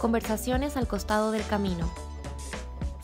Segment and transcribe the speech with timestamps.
[0.00, 1.92] Conversaciones al costado del camino.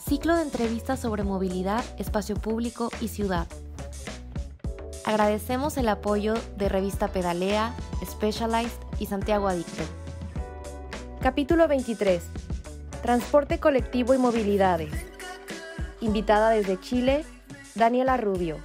[0.03, 3.45] Ciclo de entrevistas sobre movilidad, espacio público y ciudad.
[5.05, 9.83] Agradecemos el apoyo de Revista Pedalea, Specialized y Santiago Adicto.
[11.21, 12.23] Capítulo 23.
[13.03, 14.91] Transporte colectivo y movilidades.
[16.01, 17.25] Invitada desde Chile,
[17.75, 18.57] Daniela Rubio.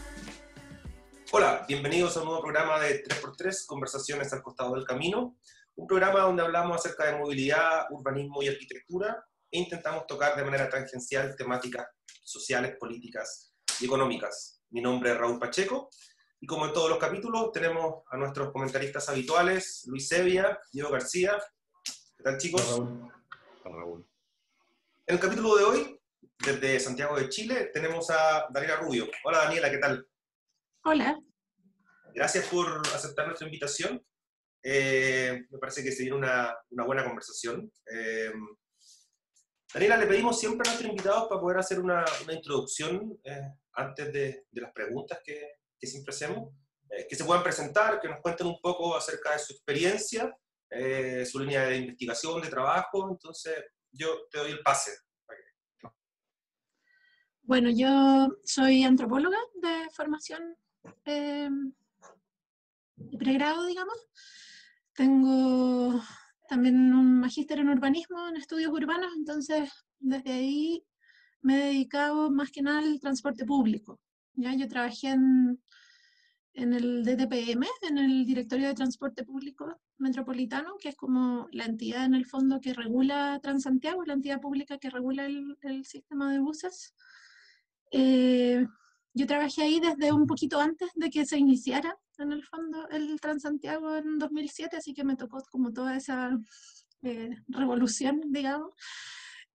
[1.32, 5.34] Hola, bienvenidos a un nuevo programa de 3x3, Conversaciones al costado del camino
[5.76, 10.68] un programa donde hablamos acerca de movilidad, urbanismo y arquitectura e intentamos tocar de manera
[10.68, 11.86] tangencial temáticas
[12.22, 14.62] sociales, políticas y económicas.
[14.70, 15.90] Mi nombre es Raúl Pacheco
[16.40, 21.38] y como en todos los capítulos tenemos a nuestros comentaristas habituales, Luis Sevilla, Diego García.
[22.16, 22.80] ¿Qué tal chicos?
[22.80, 23.12] Hola,
[23.64, 24.06] Raúl.
[25.06, 26.00] En el capítulo de hoy,
[26.38, 29.08] desde Santiago de Chile, tenemos a Daniela Rubio.
[29.24, 30.06] Hola Daniela, ¿qué tal?
[30.84, 31.18] Hola.
[32.14, 34.04] Gracias por aceptar nuestra invitación.
[34.62, 37.70] Eh, me parece que se viene una, una buena conversación.
[37.90, 38.32] Eh,
[39.74, 44.12] Daniela, le pedimos siempre a nuestros invitados para poder hacer una, una introducción eh, antes
[44.12, 46.50] de, de, las preguntas que, que siempre hacemos,
[47.08, 50.30] que se puedan presentar, que nos cuenten un poco acerca de su experiencia,
[51.24, 53.08] su línea de investigación, de trabajo.
[53.10, 54.92] Entonces, yo te doy el pase.
[57.44, 60.54] Bueno, yo soy antropóloga de formación
[63.10, 63.96] de pregrado, digamos.
[64.94, 66.00] Tengo
[66.48, 70.84] también un magíster en urbanismo, en estudios urbanos, entonces desde ahí
[71.40, 74.00] me he dedicado más que nada al transporte público.
[74.34, 74.54] ¿ya?
[74.54, 75.62] Yo trabajé en,
[76.54, 82.04] en el DTPM, en el Directorio de Transporte Público Metropolitano, que es como la entidad
[82.04, 86.40] en el fondo que regula Transantiago, la entidad pública que regula el, el sistema de
[86.40, 86.94] buses.
[87.90, 88.66] Eh,
[89.14, 93.20] yo trabajé ahí desde un poquito antes de que se iniciara en el fondo el
[93.20, 96.38] Transantiago en 2007, así que me tocó como toda esa
[97.02, 98.70] eh, revolución, digamos,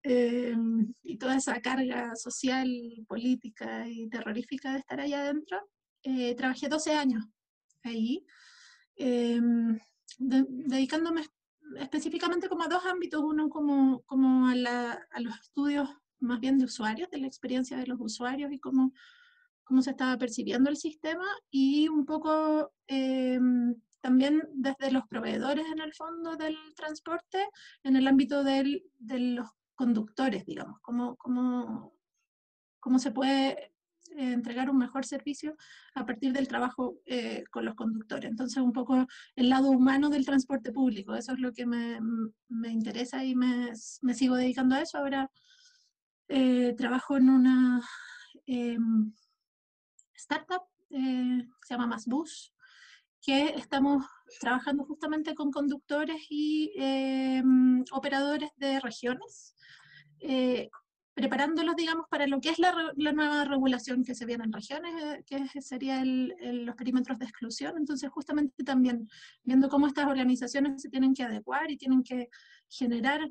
[0.04, 0.56] eh,
[1.04, 2.68] y toda esa carga social,
[3.08, 5.60] política y terrorífica de estar allá adentro.
[6.04, 7.24] Eh, trabajé 12 años
[7.84, 8.26] ahí,
[8.96, 9.42] de,
[10.18, 11.24] dedicándome
[11.80, 15.90] específicamente como a dos ámbitos, uno como, como a, la, a los estudios
[16.20, 18.94] más bien de usuarios, de la experiencia de los usuarios y cómo
[19.68, 23.38] cómo se estaba percibiendo el sistema y un poco eh,
[24.00, 27.50] también desde los proveedores en el fondo del transporte,
[27.84, 31.94] en el ámbito de los conductores, digamos, cómo, cómo,
[32.80, 33.74] cómo se puede
[34.16, 35.58] eh, entregar un mejor servicio
[35.96, 38.32] a partir del trabajo eh, con los conductores.
[38.32, 42.00] Entonces, un poco el lado humano del transporte público, eso es lo que me,
[42.48, 44.98] me interesa y me, me, sigo dedicando a eso.
[44.98, 45.30] Ahora
[46.78, 47.82] trabajo en una
[48.46, 49.14] em,
[50.18, 52.54] startup, eh, se llama Masbus,
[53.22, 54.06] que estamos
[54.40, 57.44] trabajando justamente con conductores y eh,
[57.92, 59.56] operadores de regiones,
[60.20, 60.70] eh,
[61.14, 64.94] preparándolos, digamos, para lo que es la, la, nueva regulación que se viene en regiones,
[65.04, 67.74] eh, que sería el, el, los perímetros de exclusión.
[67.76, 69.10] Entonces, justamente también
[69.44, 72.30] viendo cómo estas organizaciones se tienen que adecuar y tienen que
[72.70, 73.28] generar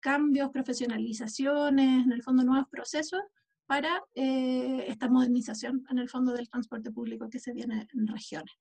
[0.00, 3.22] cambios, profesionalizaciones, en el fondo nuevos procesos,
[3.68, 8.54] para eh, esta modernización en el fondo del transporte público que se viene en regiones.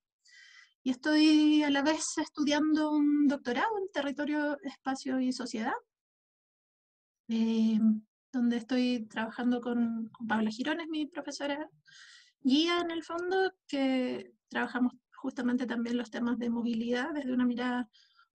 [0.84, 5.72] Y estoy a la vez estudiando un doctorado en territorio, espacio y sociedad,
[7.30, 7.80] eh,
[8.34, 11.70] donde estoy trabajando con, con Paula Girones, mi profesora
[12.42, 17.90] guía en el fondo, que trabajamos justamente también los temas de movilidad desde una mirada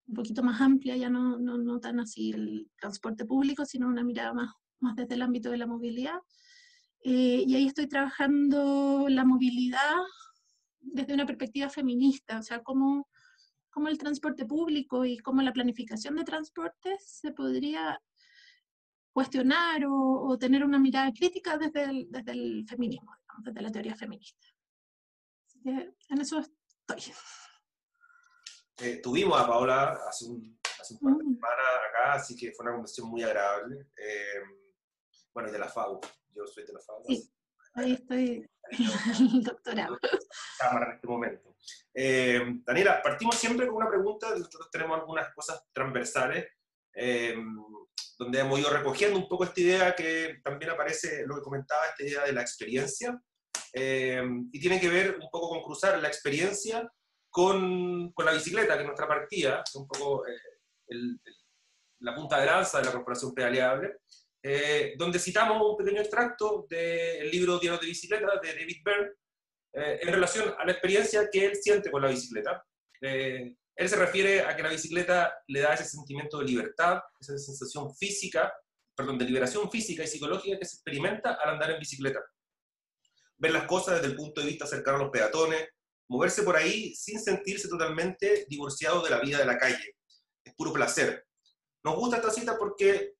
[0.07, 4.03] un poquito más amplia, ya no, no, no tan así el transporte público, sino una
[4.03, 6.19] mirada más, más desde el ámbito de la movilidad.
[7.05, 9.97] Eh, y ahí estoy trabajando la movilidad
[10.79, 13.09] desde una perspectiva feminista, o sea, cómo,
[13.69, 18.01] cómo el transporte público y cómo la planificación de transporte se podría
[19.11, 23.71] cuestionar o, o, tener una mirada crítica desde el, desde el feminismo, digamos, desde la
[23.71, 24.47] teoría feminista.
[25.45, 27.13] Así que en eso estoy.
[28.77, 32.63] Eh, tuvimos a Paola hace un, hace un par de semanas acá, así que fue
[32.63, 33.87] una conversación muy agradable.
[33.97, 34.41] Eh,
[35.33, 35.99] bueno, y de la FAU
[36.35, 37.03] yo soy de la FAO.
[37.07, 37.29] Sí,
[37.75, 38.49] ahí estoy
[39.43, 39.97] doctorado.
[40.59, 41.55] Cámara en este momento.
[41.93, 46.47] Eh, Daniela, partimos siempre con una pregunta, nosotros tenemos algunas cosas transversales,
[46.95, 47.35] eh,
[48.17, 52.03] donde hemos ido recogiendo un poco esta idea que también aparece, lo que comentaba, esta
[52.03, 53.19] idea de la experiencia,
[53.73, 56.89] eh, y tiene que ver un poco con cruzar la experiencia
[57.29, 60.39] con, con la bicicleta, que es nuestra partida, un poco el,
[60.87, 61.21] el,
[61.99, 63.97] la punta de lanza de la corporación pedaleable,
[64.45, 69.11] eh, donde citamos un pequeño extracto del libro Diario de Bicicleta de David Byrne,
[69.73, 72.63] eh, en relación a la experiencia que él siente con la bicicleta.
[73.01, 77.37] Eh, Él se refiere a que la bicicleta le da ese sentimiento de libertad, esa
[77.39, 78.53] sensación física,
[78.95, 82.19] perdón, de liberación física y psicológica que se experimenta al andar en bicicleta.
[83.37, 85.69] Ver las cosas desde el punto de vista cercano a los peatones,
[86.07, 89.95] moverse por ahí sin sentirse totalmente divorciado de la vida de la calle.
[90.43, 91.25] Es puro placer.
[91.83, 93.15] Nos gusta esta cita porque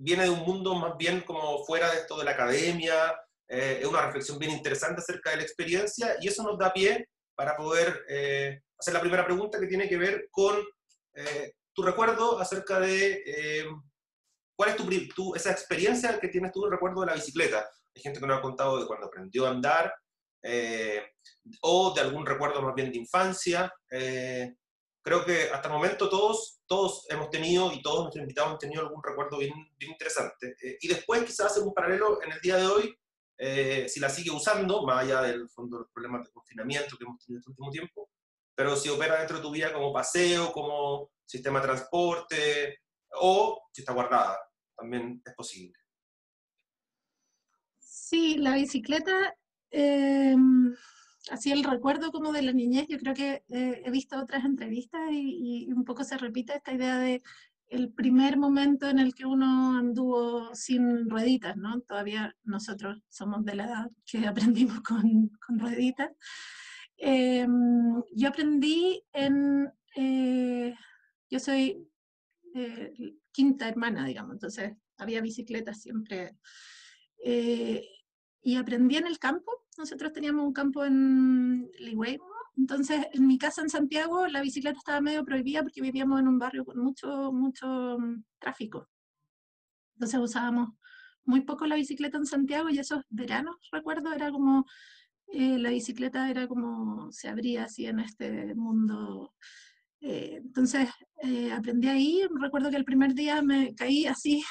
[0.00, 3.14] viene de un mundo más bien como fuera de esto de la academia,
[3.48, 7.08] eh, es una reflexión bien interesante acerca de la experiencia y eso nos da pie
[7.34, 10.62] para poder eh, hacer la primera pregunta que tiene que ver con
[11.74, 13.64] tu recuerdo acerca de
[14.56, 17.68] cuál es tu, tu, esa experiencia que tienes tú, el recuerdo de la bicicleta.
[17.94, 19.92] Hay gente que nos ha contado de cuando aprendió a andar,
[20.42, 21.02] eh,
[21.62, 23.72] o de algún recuerdo más bien de infancia.
[25.10, 28.58] Eh, creo que hasta el momento todos, todos hemos tenido y todos nuestros invitados han
[28.58, 30.54] tenido algún recuerdo bien, bien interesante.
[30.62, 32.96] Eh, y después quizás hacer un paralelo en el día de hoy,
[33.88, 37.24] si la sigue usando, más allá del fondo de los problemas de confinamiento que hemos
[37.24, 38.10] tenido este último tiempo,
[38.54, 42.80] pero si opera dentro de tu vida como paseo, como sistema de transporte,
[43.14, 44.38] o si está guardada,
[44.76, 45.78] también es posible.
[47.78, 49.34] Sí, la bicicleta
[49.70, 50.74] Em,
[51.30, 55.00] así el recuerdo como de la niñez, yo creo que eh, he visto otras entrevistas
[55.10, 57.22] y, un poco se repite esta idea de
[57.68, 61.80] el primer momento en el que uno anduvo sin rueditas, ¿no?
[61.82, 66.10] Todavía nosotros somos de la edad que aprendimos con, con rueditas.
[66.96, 70.74] Em, yo aprendí en, eh,
[71.30, 71.88] yo soy
[72.54, 72.92] eh,
[73.32, 76.36] quinta hermana, digamos, entonces había bicicletas siempre.
[78.42, 82.18] Y aprendí en el campo, nosotros teníamos un campo en Ligüey,
[82.56, 86.38] entonces en mi casa en Santiago la bicicleta estaba medio prohibida porque vivíamos en un
[86.38, 88.88] barrio con mucho, mucho mm, tráfico.
[89.94, 90.70] Entonces usábamos
[91.24, 94.66] muy poco la bicicleta en Santiago y esos veranos, recuerdo, era como,
[95.28, 99.34] eh, la bicicleta era como se abría así en este mundo.
[100.00, 100.88] Eh, entonces
[101.22, 104.42] eh, aprendí ahí, recuerdo que el primer día me caí así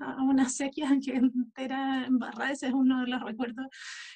[0.00, 3.66] a una sequía que entera embarrada, ese es uno de los recuerdos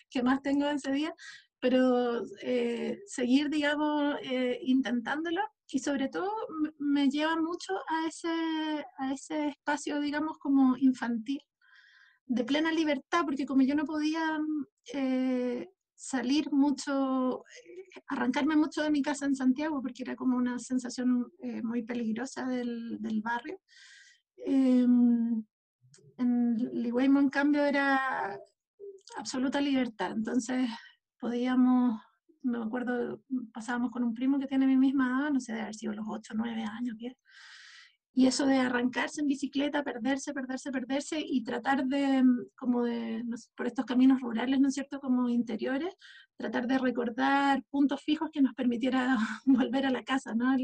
[0.09, 1.15] que más tengo de ese día,
[1.61, 6.33] pero eh, seguir, digamos, eh, intentándolo y sobre todo
[6.79, 11.41] me lleva mucho a ese, a ese espacio, digamos, como infantil,
[12.27, 14.41] de plena libertad, porque como yo no podía
[14.95, 17.45] eh, salir mucho,
[18.09, 21.31] arrancarme mucho de mi casa en Santiago, porque era como una sensación
[21.63, 23.61] muy peligrosa del, del barrio,
[26.91, 28.37] Ligüeymo, en cambio, era
[29.17, 30.11] absoluta libertad.
[30.11, 30.69] Entonces,
[31.21, 32.01] podíamos,
[32.43, 33.23] me acuerdo,
[33.53, 36.07] pasábamos con un primo que tiene mi misma edad, no sé, de haber sido los
[36.09, 37.17] 8, 9 años, 10.
[38.13, 42.25] Y eso de arrancarse en bicicleta, perderse, perderse, perderse y tratar de,
[42.57, 43.23] como de,
[43.55, 45.95] por estos caminos rurales, ¿no es cierto?, como interiores,
[46.37, 49.17] tratar de recordar puntos fijos que nos permitiera
[49.47, 50.57] volver a la casa, ¿no?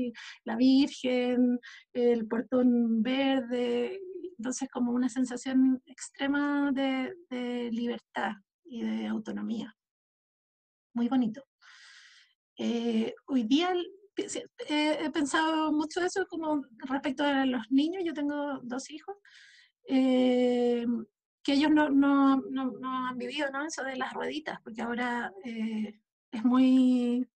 [0.43, 1.61] la Virgen,
[1.93, 4.01] el portón verde,
[4.39, 8.33] entonces como una sensación extrema de, libertad
[8.65, 9.75] y de autonomía.
[10.95, 11.45] Muy bonito.
[12.59, 13.73] Eh, hoy día
[14.69, 19.17] he pensado mucho eso como respecto a los niños, yo tengo dos hijos,
[19.89, 20.87] eh,
[21.43, 23.65] que ellos no, no, no, han vivido ¿no?
[23.65, 26.01] eso de las rueditas, porque ahora eh,
[26.33, 27.29] es muy,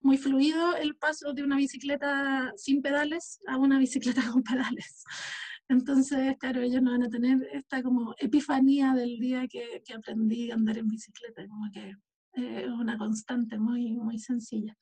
[0.00, 5.04] muy fluido el paso de una bicicleta sin pedales a una bicicleta con pedales.
[5.70, 10.54] Entonces, claro, ellos no van a tener esta como epifanía del día que, aprendí a
[10.54, 11.94] andar en bicicleta, como que
[12.34, 14.76] eh, es una constante muy, muy sencilla.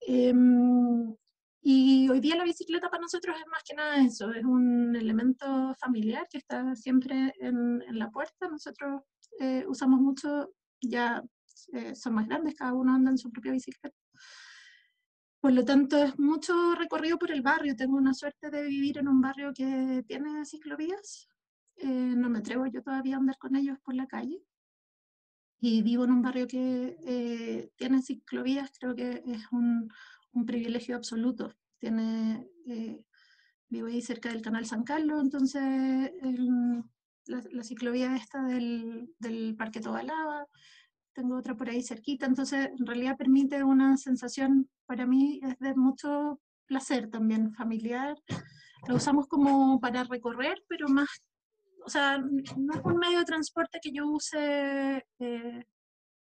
[0.00, 1.14] Em,
[1.60, 5.74] y hoy día la bicicleta para nosotros es más que nada eso, es un elemento
[5.78, 8.48] familiar que está siempre en, en la puerta.
[8.48, 9.02] Nosotros
[9.40, 11.22] eh, usamos mucho, ya
[11.74, 13.94] eh, son más grandes, cada uno anda en su propia bicicleta.
[15.44, 17.76] Por lo tanto, es mucho recorrido por el barrio.
[17.76, 21.28] Tengo una suerte de vivir en un barrio que tiene ciclovías.
[21.76, 21.86] Eh,
[22.16, 24.42] no me atrevo yo todavía a andar con ellos por la calle.
[25.60, 29.92] Y vivo en un barrio que eh, tiene ciclovías, creo que es un,
[30.32, 31.52] un privilegio absoluto.
[31.76, 33.04] Tiene, eh,
[33.68, 36.10] vivo ahí cerca del canal San Carlos, entonces
[37.26, 40.46] la, la, ciclovía esta del, del Parque Tobalaba,
[41.12, 45.74] tengo otra por ahí cerquita, entonces en realidad permite una sensación, para mí es de
[45.74, 48.16] mucho placer también familiar.
[48.88, 51.08] Lo usamos como para recorrer, pero más,
[51.84, 55.64] o sea, no es un medio de transporte que yo use, eh,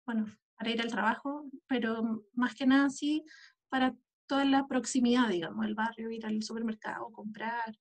[0.05, 0.25] bueno,
[0.57, 3.23] para ir al trabajo, pero más que nada sí
[3.69, 3.95] para
[4.27, 7.75] toda la proximidad, digamos, el barrio, ir al supermercado, comprar,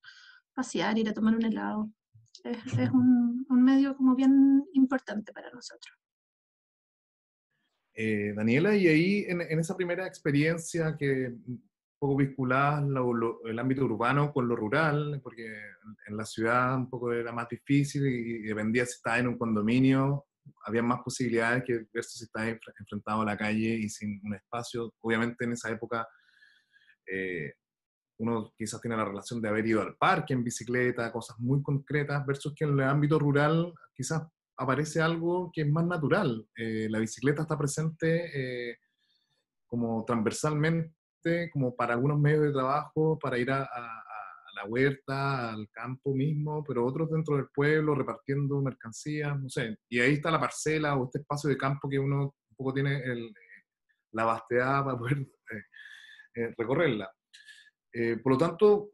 [0.55, 1.91] pasear, ir a tomar un helado.
[2.45, 5.99] Es, es un, un medio como bien importante para nosotros.
[8.01, 11.35] Eh, Daniela, y ahí en, esa primera experiencia que
[11.99, 12.85] poco vinculadas
[13.45, 15.53] el ámbito urbano con lo rural, porque
[16.07, 20.27] en, la ciudad un poco era más difícil y, dependía si estaba en un condominio,
[20.65, 24.95] había más posibilidades que versus si estaba enfrentado a la calle y sin un espacio.
[25.01, 26.07] Obviamente en esa época
[27.05, 27.53] eh,
[28.21, 32.25] uno quizás tiene la relación de haber ido al parque en bicicleta, cosas muy concretas,
[32.25, 34.23] versus que en el ámbito rural quizás
[34.59, 36.47] aparece algo que es más natural.
[36.57, 38.77] Eh, la bicicleta está presente eh,
[39.67, 43.69] como transversalmente, como para algunos medios de trabajo, para ir a,
[44.55, 49.77] la huerta, al campo mismo, pero otros dentro del pueblo repartiendo mercancías, no sé.
[49.89, 52.97] Y ahí está la parcela o este espacio de campo que uno un poco tiene
[53.05, 53.33] el,
[54.13, 55.19] la vasteada para poder
[56.35, 57.09] eh, recorrerla.
[58.21, 58.91] por lo tanto,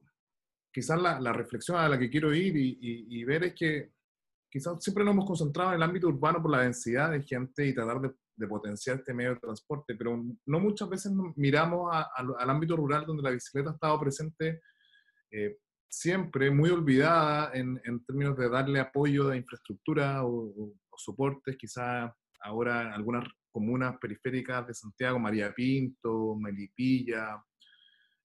[0.71, 3.94] quizás la, reflexión a la que quiero ir y ver es que
[4.55, 7.75] quizás siempre nos hemos concentrado en el ámbito urbano por la densidad de gente y
[7.75, 13.05] tratar de, potenciar este medio de transporte, pero no muchas veces miramos al ámbito rural
[13.05, 14.61] donde la bicicleta ha estado presente
[15.33, 15.57] eh,
[15.89, 22.93] siempre, muy olvidada en, términos de darle apoyo de infraestructura o, soportes, quizás ahora en
[22.93, 27.43] algunas comunas periféricas de Santiago, María Pinto, Melipilla,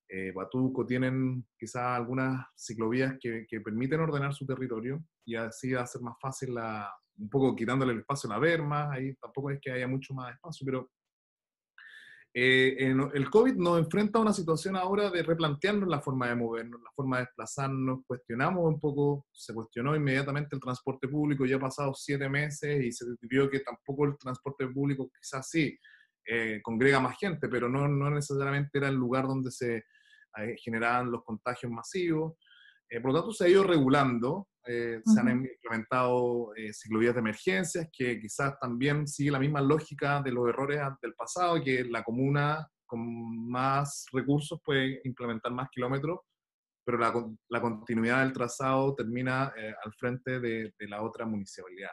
[0.08, 5.86] eh, Batuco tienen quizás algunas ciclovías que, permiten ordenar su territorio y así va a
[5.86, 9.60] ser más fácil, la, un poco quitándole el espacio a la verma, ahí tampoco es
[9.60, 10.90] que haya mucho más espacio, pero
[12.32, 12.76] eh,
[13.12, 16.90] el COVID nos enfrenta a una situación ahora de replantearnos la forma de movernos, la
[16.94, 21.92] forma de desplazarnos, cuestionamos un poco, se cuestionó inmediatamente el transporte público, ya ha pasado
[21.92, 25.76] siete meses y se vio que tampoco el transporte público quizás sí
[26.24, 29.84] eh, congrega más gente, pero no, no necesariamente era el lugar donde se
[30.62, 32.34] generaban los contagios masivos.
[32.90, 37.20] Eh, por lo tanto, se ha ido regulando, eh, se han implementado eh, ciclovías de
[37.20, 42.02] emergencias, que quizás también sigue la misma lógica de los errores del pasado, que la
[42.02, 46.18] comuna con más recursos puede implementar más kilómetros,
[46.84, 47.12] pero la,
[47.48, 49.44] la continuidad del trazado termina
[49.84, 51.92] al frente de, de, la otra municipalidad.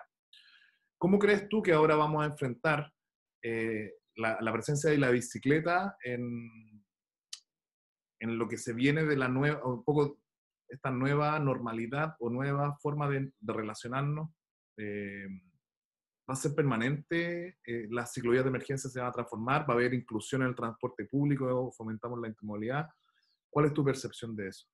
[0.98, 2.92] ¿Cómo crees tú que ahora vamos a enfrentar
[4.16, 6.50] la, la, presencia de la bicicleta en,
[8.20, 10.18] en lo que se viene de la nueva, un poco
[10.68, 14.30] esta nueva normalidad o nueva forma de, relacionarnos,
[14.78, 15.28] eh,
[16.30, 19.78] va a ser permanente, eh, las ciclovías de emergencia se van a transformar, va a
[19.78, 22.88] haber inclusión en el transporte público, fomentamos la intermodalidad.
[23.50, 24.68] ¿Cuál es tu percepción de eso?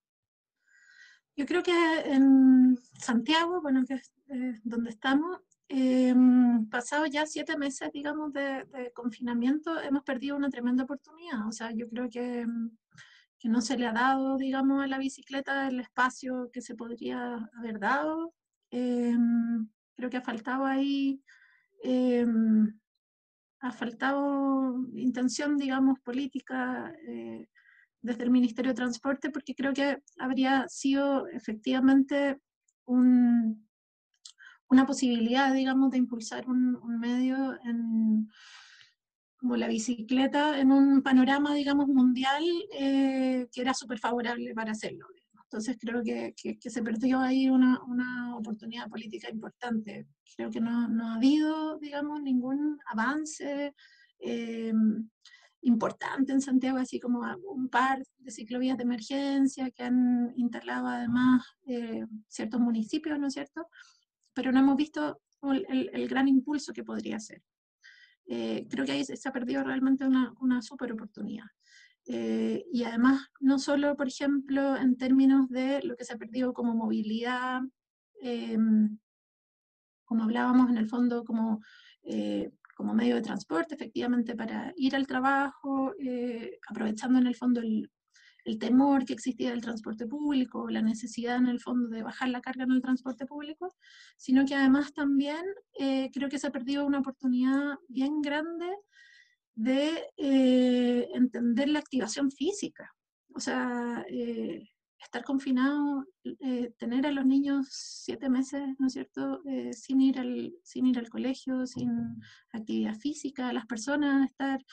[1.35, 6.13] Yo creo que en Santiago, bueno, que es eh, donde estamos, eh,
[6.69, 11.47] pasado ya siete meses, digamos, de, de, confinamiento, hemos perdido una tremenda oportunidad.
[11.47, 12.45] O sea, yo creo que
[13.43, 17.49] que no se le ha dado, digamos, a la bicicleta el espacio que se podría
[17.57, 18.33] haber dado.
[18.71, 21.21] Em, creo que ha faltado ahí,
[21.83, 22.73] em,
[23.59, 27.49] ha faltado intención, digamos, política eh,
[28.01, 32.39] desde el Ministerio de Transporte, porque creo que habría sido efectivamente
[32.85, 33.67] un,
[34.69, 38.29] una posibilidad, digamos, de impulsar un, un medio en
[39.43, 45.05] como la bicicleta en un panorama, digamos, mundial eh, que era súper favorable para hacerlo.
[45.43, 50.07] Entonces creo que, que, se perdió ahí una, una, oportunidad política importante.
[50.37, 53.75] Creo que no, no ha habido, digamos, ningún avance
[54.19, 54.73] eh,
[55.63, 61.43] importante en Santiago, así como un par de ciclovías de emergencia que han instalado además
[61.67, 63.67] eh, ciertos municipios, ¿no es cierto?
[64.33, 67.41] Pero no hemos visto el, el gran impulso que podría ser.
[68.27, 71.45] Eh, creo que ahí se ha perdido realmente una, una super oportunidad.
[72.05, 76.53] Eh, y además, no solo, por ejemplo, en términos de lo que se ha perdido
[76.53, 77.61] como movilidad,
[78.21, 78.97] em,
[80.05, 81.61] como hablábamos en el fondo, como,
[82.03, 85.93] eh, como medio de transporte, efectivamente, para ir al trabajo,
[86.69, 87.89] aprovechando en el fondo el,
[88.45, 92.41] el temor que existía del transporte público, la necesidad en el fondo de bajar la
[92.41, 93.73] carga en el transporte público,
[94.17, 95.43] sino que además también
[95.79, 98.69] eh, creo que se ha perdido una oportunidad bien grande
[99.55, 102.93] de eh, entender la activación física.
[103.35, 104.69] O sea, eh,
[104.99, 106.05] estar confinado,
[106.77, 109.41] tener a los niños siete meses, ¿no es cierto?,
[109.73, 111.89] sin, ir al, sin ir al colegio, sin
[112.53, 114.63] actividad física, las personas estar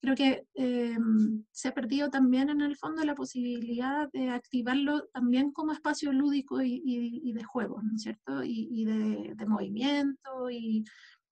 [0.00, 5.52] creo que em, se ha perdido también en el fondo la posibilidad de activarlo también
[5.52, 8.42] como espacio lúdico y, de juego, ¿no es cierto?
[8.44, 10.84] Y, de, movimiento y,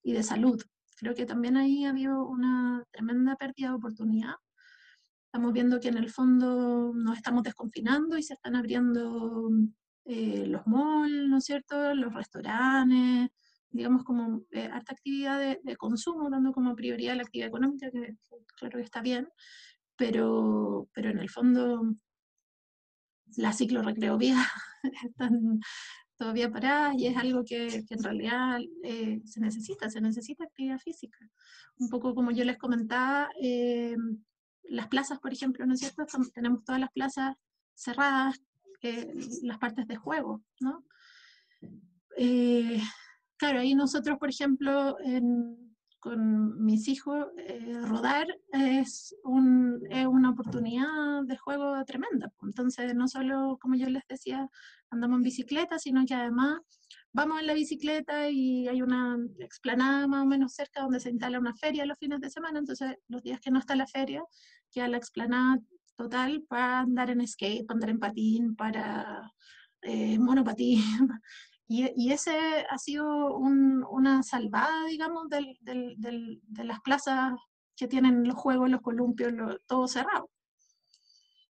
[0.02, 0.60] de salud.
[0.98, 4.34] Creo que también ahí ha habido una tremenda pérdida de oportunidad.
[5.26, 9.50] Estamos viendo que en el fondo nos estamos desconfinando y se están abriendo
[10.06, 11.94] eh, los malls, ¿no es cierto?
[11.94, 13.30] Los restaurantes,
[13.70, 18.16] digamos, como eh, harta actividad de, consumo, dando como prioridad la actividad económica, que
[18.56, 19.28] claro que está bien,
[19.96, 21.94] pero, pero en el fondo
[23.36, 24.46] la ciclo recreo vida
[25.04, 25.60] están
[26.16, 31.18] todavía paradas y es algo que, en realidad eh, se necesita, se necesita actividad física.
[31.78, 33.96] Un poco como yo les comentaba, eh,
[34.64, 36.06] las plazas, por ejemplo, ¿no es cierto?
[36.34, 37.36] Tenemos todas las plazas
[37.74, 38.40] cerradas,
[38.82, 40.84] eh, las partes de juego, ¿no?
[43.36, 50.30] Claro, ahí nosotros, por ejemplo, en, con mis hijos, eh, rodar es, un, es, una
[50.30, 52.32] oportunidad de juego tremenda.
[52.42, 54.48] Entonces, no solo, como yo les decía,
[54.90, 56.60] andamos en bicicleta, sino que además
[57.12, 61.38] vamos en la bicicleta y hay una explanada más o menos cerca donde se instala
[61.40, 62.58] una feria los fines de semana.
[62.58, 64.22] Entonces, los días que no está la feria,
[64.70, 65.58] queda la explanada
[65.96, 69.32] total para andar en skate, para andar en patín, para
[69.82, 70.82] eh, monopatín,
[71.68, 77.32] Y, ese ha sido una salvada, digamos, de las plazas
[77.76, 79.32] que tienen los juegos, los columpios,
[79.66, 80.30] todo cerrado.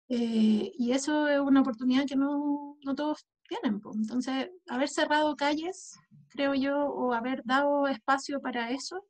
[0.09, 3.81] Eh, y eso es una oportunidad que no, todos tienen.
[3.95, 5.97] Entonces, haber cerrado calles,
[6.29, 9.07] creo yo, o haber dado espacio para eso,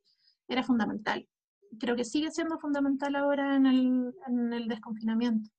[0.47, 1.27] era fundamental.
[1.79, 5.49] Creo que sigue siendo fundamental ahora en el, desconfinamiento.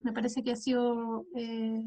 [0.00, 1.82] Me parece que ha sido eh,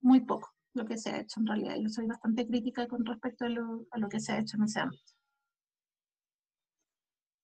[0.00, 1.76] muy poco lo que se ha hecho en realidad.
[1.80, 4.64] Yo soy bastante crítica con respecto a lo, a lo que se ha hecho en
[4.64, 5.12] ese ámbito.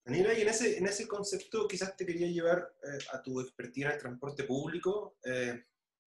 [0.04, 3.86] Daniela, y en ese, en ese concepto quizás te quería llevar eh, a tu expertise
[3.86, 5.16] en el transporte público.
[5.22, 5.64] Eh,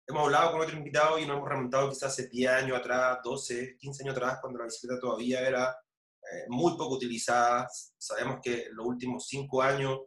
[0.08, 3.78] hemos hablado con otro invitado y nos hemos remontado quizás hace 10 años atrás, 12,
[3.78, 7.68] 15 años atrás, cuando la bicicleta todavía era eh, muy poco utilizada.
[7.98, 10.00] Sabemos que en los últimos 5 años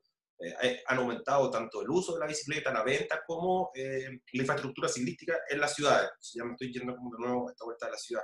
[0.47, 4.89] eh, han aumentado tanto el uso de la bicicleta, la venta, como eh, la infraestructura
[4.89, 6.11] ciclística en las ciudades.
[6.35, 8.23] Ya me estoy yendo como de nuevo a esta vuelta de la ciudad.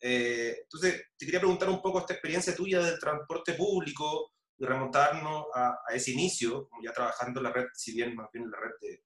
[0.00, 5.46] Eh, entonces, te quería preguntar un poco esta experiencia tuya del transporte público y remontarnos
[5.54, 8.58] a, ese inicio, como ya trabajando en la red, si bien más bien en la
[8.58, 8.98] red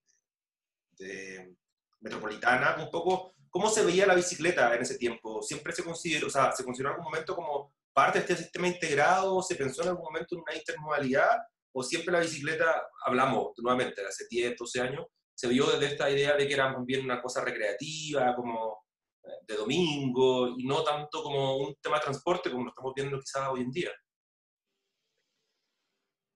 [0.98, 1.54] de,
[2.00, 5.42] metropolitana, un poco cómo se veía la bicicleta en ese tiempo.
[5.42, 8.68] Siempre se consideró, o sea, se consideró en algún momento como parte de este sistema
[8.68, 11.38] integrado, se pensó en algún momento en una intermodalidad,
[11.78, 16.10] o siempre la bicicleta, hablamos nuevamente de hace 10, 12 años, se vio desde esta
[16.10, 18.78] idea de que era más bien una cosa recreativa, como
[19.22, 23.18] eh, de domingo, y no tanto como un tema de transporte como lo estamos viendo
[23.18, 23.90] quizás hoy en día.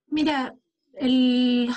[0.08, 0.54] Mira,
[0.92, 1.70] el,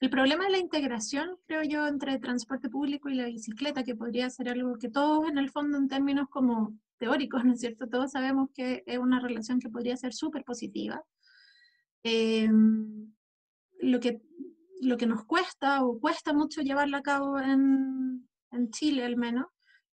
[0.00, 4.30] el problema es la integración, creo yo, entre transporte público y la bicicleta, que podría
[4.30, 7.86] ser algo que todos en el fondo en términos como teóricos, ¿no es cierto?
[7.86, 11.04] Todos sabemos que es una relación que podría ser súper positiva,
[12.02, 13.12] Em,
[13.80, 14.20] lo, que,
[14.80, 19.46] lo que nos cuesta o cuesta mucho llevarla a cabo en, en Chile al menos,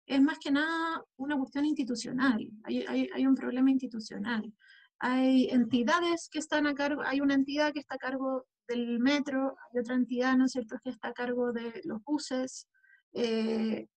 [0.05, 4.53] es más que nada una cuestión institucional, hay, hay, hay, un problema institucional.
[4.99, 9.55] Hay entidades que están a cargo, hay una entidad que está a cargo del metro,
[9.71, 12.67] hay otra entidad, ¿no es cierto?, que está a cargo de los buses,
[13.13, 13.87] eh,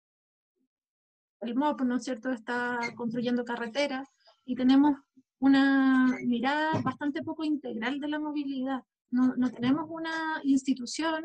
[1.40, 4.08] el MOP, ¿no es cierto?, está construyendo carreteras,
[4.44, 4.96] y tenemos
[5.38, 8.82] una mirada bastante poco integral de la movilidad.
[9.10, 11.24] No, no tenemos una institución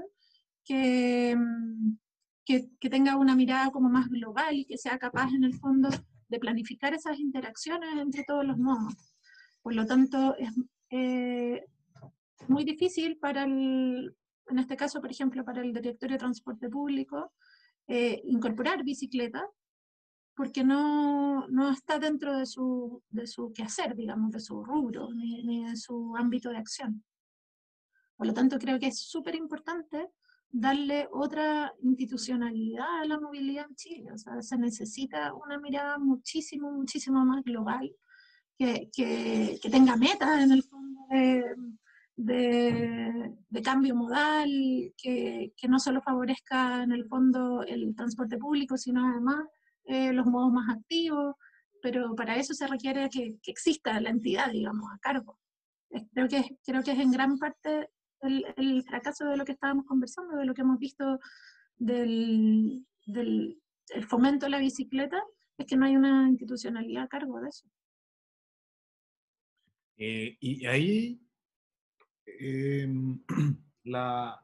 [0.64, 1.98] que, mm,
[2.46, 5.90] que, que, tenga una mirada como más global y que sea capaz en el fondo
[6.28, 8.94] de planificar esas interacciones entre todos los modos.
[9.62, 10.50] Por lo tanto, es
[10.92, 11.66] eh,
[12.48, 14.16] muy difícil para el,
[14.48, 17.34] en este caso, por ejemplo, para el directorio de transporte público,
[17.88, 19.44] eh, incorporar bicicleta
[20.40, 25.44] porque no, no está dentro de su, de su quehacer, digamos, de su rubro, ni,
[25.44, 27.04] ni de su ámbito de acción.
[28.16, 30.08] Por lo tanto, creo que es súper importante
[30.50, 34.14] darle otra institucionalidad a la movilidad en Chile.
[34.14, 37.94] O sea, se necesita una mirada muchísimo, muchísimo más global,
[38.58, 41.44] que, que, que tenga metas en el fondo de,
[42.16, 44.50] de, de cambio modal,
[44.96, 49.44] que, que, no solo favorezca en el fondo el transporte público, sino además
[49.90, 51.36] eh, los modos más activos,
[51.82, 55.40] pero para eso se requiere que, exista la entidad, digamos, a cargo.
[56.14, 57.90] Creo que, creo que es en gran parte
[58.22, 61.20] el, fracaso de lo que estábamos conversando, de lo que hemos visto
[61.78, 65.24] del, del el fomento de la bicicleta,
[65.58, 67.68] es que no hay una institucionalidad a cargo de eso.
[69.98, 71.20] Eh, y ahí
[72.26, 73.20] em,
[73.86, 74.40] la,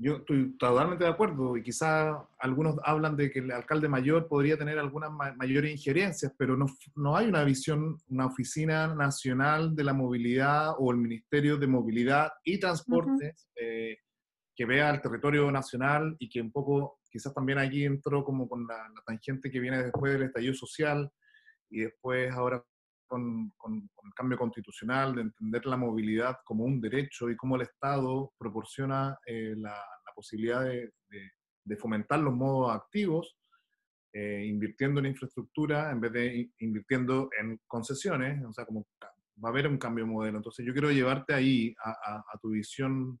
[0.00, 4.56] yo estoy totalmente de acuerdo y quizás algunos hablan de que el alcalde mayor podría
[4.56, 9.92] tener algunas mayores injerencias, pero no, no, hay una visión, una oficina nacional de la
[9.92, 13.98] movilidad o el Ministerio de Movilidad y Transportes eh,
[14.54, 18.68] que vea el territorio nacional y que un poco, quizás también aquí entró como con
[18.68, 21.10] la, la tangente que viene después del estallido social
[21.70, 22.64] y después ahora
[23.08, 28.32] con, el cambio constitucional, de entender la movilidad como un derecho y cómo el Estado
[28.38, 29.74] proporciona eh, la,
[30.14, 33.36] posibilidad de, fomentar los modos activos,
[34.12, 38.86] eh, invirtiendo en infraestructura en vez de invirtiendo en concesiones, o sea, como
[39.44, 40.38] va a haber un cambio de modelo.
[40.38, 43.20] Entonces yo quiero llevarte ahí a, tu visión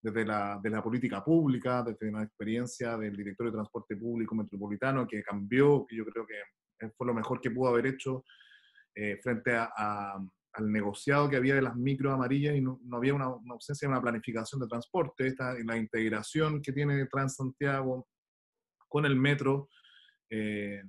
[0.00, 5.08] desde la, de la política pública, desde una experiencia del directorio de transporte público metropolitano
[5.08, 8.24] que cambió, que yo creo que fue lo mejor que pudo haber hecho
[8.94, 10.18] eh, frente a,
[10.52, 14.02] al negociado que había de las micro amarillas y no, había una, ausencia de una
[14.02, 18.08] planificación de transporte, esta, la integración que tiene Transantiago
[18.88, 19.68] con el metro.
[20.30, 20.82] Eh,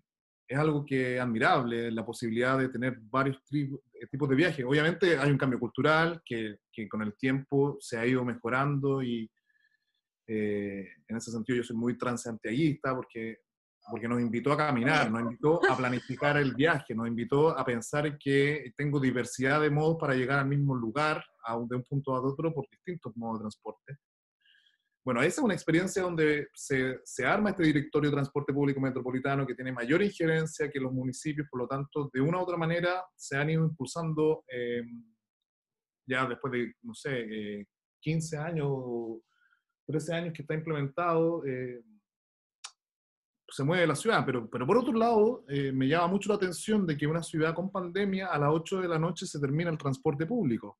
[0.48, 4.66] es algo que es admirable, la posibilidad de tener varios eh, tipos de viajes.
[4.66, 9.30] Obviamente hay un cambio cultural que, que con el tiempo se ha ido mejorando y
[10.32, 13.40] en ese sentido yo soy muy transantiaguista porque
[13.90, 18.18] porque nos invitó a caminar, nos invitó a planificar el viaje, nos invitó a pensar
[18.18, 21.24] que tengo diversidad de modos para llegar al mismo lugar,
[21.68, 23.98] de un punto a otro, por distintos modos de transporte.
[25.04, 29.48] Bueno, esa es una experiencia donde se, se, arma este directorio de transporte público metropolitano
[29.48, 33.04] que tiene mayor injerencia que los municipios, por lo tanto, de una u otra manera
[33.16, 34.84] se han ido impulsando eh,
[36.06, 37.66] ya después de, no sé,
[38.02, 38.70] 15 eh, años,
[39.88, 41.46] 13 años que está implementado.
[41.46, 41.82] Eh,
[43.52, 46.86] se mueve la ciudad, pero, pero por otro lado, eh, me llama mucho la atención
[46.86, 49.78] de que una ciudad con pandemia, a las 8 de la noche se termina el
[49.78, 50.80] transporte público.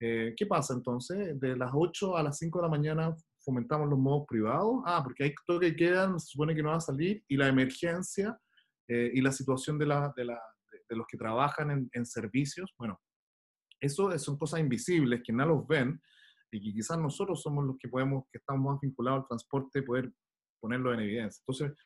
[0.00, 1.38] Eh, ¿Qué pasa entonces?
[1.38, 4.82] De las 8 a las 5 de la mañana fomentamos los modos privados.
[4.86, 7.48] Ah, porque hay toque que quedan, se supone que no va a salir, y la
[7.48, 8.38] emergencia
[8.88, 10.40] eh, y la situación de, la, de, la,
[10.88, 12.72] de, los que trabajan en, en, servicios.
[12.78, 13.00] Bueno,
[13.80, 16.00] eso son cosas invisibles que no los ven
[16.50, 20.10] y que quizás nosotros somos los que podemos, que estamos más vinculados al transporte, poder
[20.60, 21.42] ponerlo en evidencia.
[21.46, 21.76] Entonces,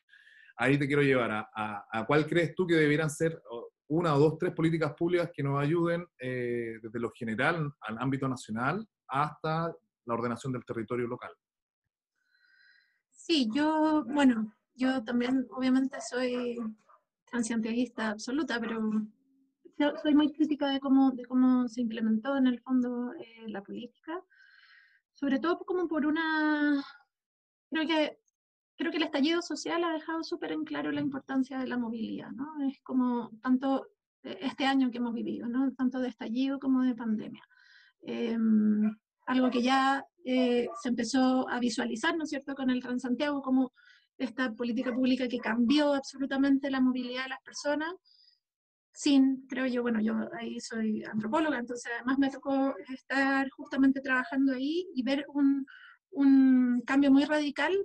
[0.57, 3.41] ahí te quiero llevar a, cuál crees tú que debieran ser
[3.87, 8.27] una o dos, tres políticas públicas que nos ayuden eh, desde lo general al ámbito
[8.27, 9.73] nacional hasta
[10.05, 11.31] la ordenación del territorio local.
[13.11, 16.57] Sí, yo, bueno, yo también obviamente soy
[17.25, 18.81] transantiaguista absoluta, pero
[20.01, 24.21] soy muy crítica de cómo, de cómo se implementó en el fondo eh, la política,
[25.13, 26.83] sobre todo como por una,
[27.69, 28.19] creo que
[28.77, 32.31] creo que el estallido social ha dejado súper en claro la importancia de la movilidad,
[32.31, 32.47] ¿no?
[32.67, 33.87] Es como tanto
[34.23, 35.71] eh, este año que hemos vivido, ¿no?
[35.73, 37.43] Tanto de estallido como de pandemia.
[38.01, 38.95] Em,
[39.27, 43.71] algo que ya eh, se empezó a visualizar, ¿no es cierto?, con el Transantiago, como
[44.17, 47.93] esta política pública que cambió absolutamente la movilidad de las personas,
[48.93, 54.53] sin, creo yo, bueno, yo ahí soy antropóloga, entonces además me tocó estar justamente trabajando
[54.53, 55.65] ahí y ver un,
[56.11, 57.75] un cambio muy radical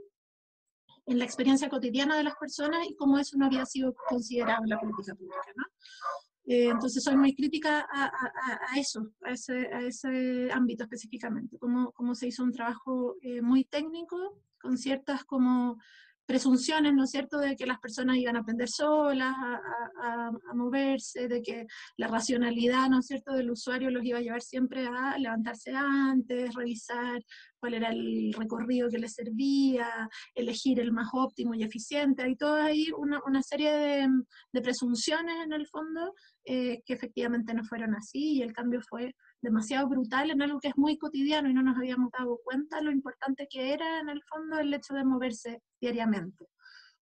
[1.06, 4.70] en la experiencia cotidiana de las personas y cómo eso no había sido considerado en
[4.70, 5.52] la política pública.
[5.56, 5.64] ¿no?
[6.46, 11.58] Eh, entonces soy muy crítica a, a, a eso, a ese, a ese, ámbito específicamente,
[11.58, 15.78] cómo, cómo, se hizo un trabajo eh, muy técnico, con ciertas como
[16.30, 21.42] presunciones, ¿no es cierto?, de que las personas iban a aprender solas a, moverse, de
[21.42, 21.66] que
[21.96, 26.54] la racionalidad, ¿no es cierto?, del usuario los iba a llevar siempre a levantarse antes,
[26.54, 27.20] revisar
[27.58, 32.22] cuál era el recorrido que les servía, elegir el más óptimo y eficiente.
[32.22, 34.08] Hay toda ahí una, serie de,
[34.52, 36.14] de, presunciones en el fondo
[36.44, 40.68] eh, que efectivamente no fueron así y el cambio fue demasiado brutal en algo que
[40.68, 44.22] es muy cotidiano y no nos habíamos dado cuenta lo importante que era en el
[44.24, 46.46] fondo el hecho de moverse diariamente.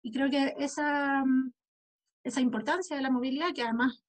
[0.01, 1.23] Y creo que esa,
[2.23, 4.03] esa importancia de la movilidad, que además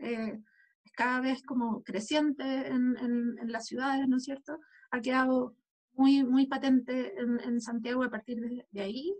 [0.00, 0.38] eh,
[0.84, 4.58] es cada vez como creciente en, en, las ciudades, ¿no es cierto?,
[4.90, 5.54] ha quedado
[5.92, 9.14] muy, muy patente en, en Santiago a partir de, de, ahí.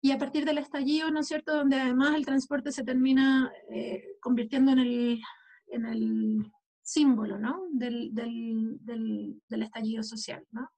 [0.00, 4.04] Y a partir del estallido, ¿no es cierto?, donde además el transporte se termina eh,
[4.20, 5.20] convirtiendo en el,
[5.68, 6.52] en el
[6.88, 7.66] símbolo ¿no?
[7.70, 10.42] del, del, del, estallido social.
[10.50, 10.70] ¿no?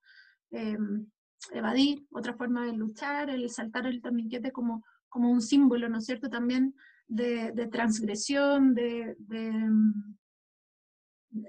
[0.51, 1.07] Em,
[1.53, 6.07] evadir, otra forma de luchar, el saltar el torniquete como, como un símbolo, ¿no es
[6.07, 6.75] cierto?, también
[7.07, 9.53] de, de transgresión, de, de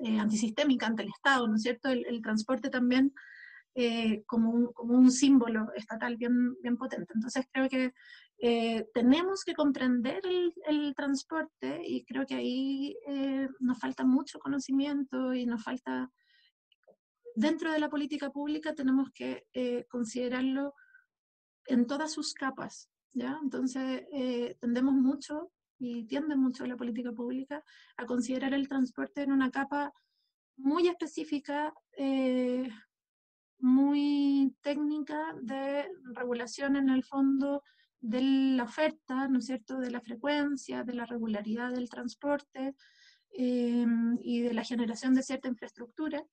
[0.04, 3.14] eh, antisistémica ante el Estado, ¿no es cierto?, el, el transporte también
[3.74, 7.14] eh, como, un, como, un, símbolo estatal bien, bien potente.
[7.16, 7.94] Entonces creo que
[8.44, 15.36] eh, tenemos que comprender el, transporte y creo que ahí eh, nos falta mucho conocimiento
[15.36, 16.12] y nos falta,
[17.36, 20.74] dentro de la política pública tenemos que eh, considerarlo
[21.68, 23.40] en todas sus capas, ¿ya?
[23.44, 24.08] Entonces
[24.60, 27.64] tendemos mucho y tiende mucho la política pública
[27.96, 29.94] a considerar el transporte en una capa
[30.58, 31.74] muy específica,
[33.60, 37.62] muy técnica de regulación en el fondo
[38.02, 38.22] de
[38.58, 42.76] la oferta, ¿no es cierto?, de la frecuencia, de la regularidad del transporte
[43.32, 46.24] em, y de la generación de cierta infraestructura,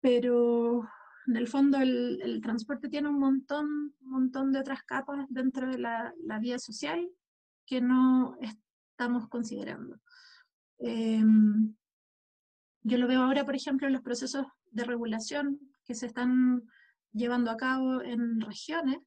[0.00, 0.82] pero
[1.26, 6.12] en el fondo el, transporte tiene un montón, montón de otras capas dentro de la,
[6.40, 7.08] vía social
[7.64, 10.00] que no estamos considerando.
[10.78, 11.74] Em,
[12.82, 16.62] yo lo veo ahora, por ejemplo, en los procesos de regulación que se están
[17.12, 18.98] llevando a cabo en regiones,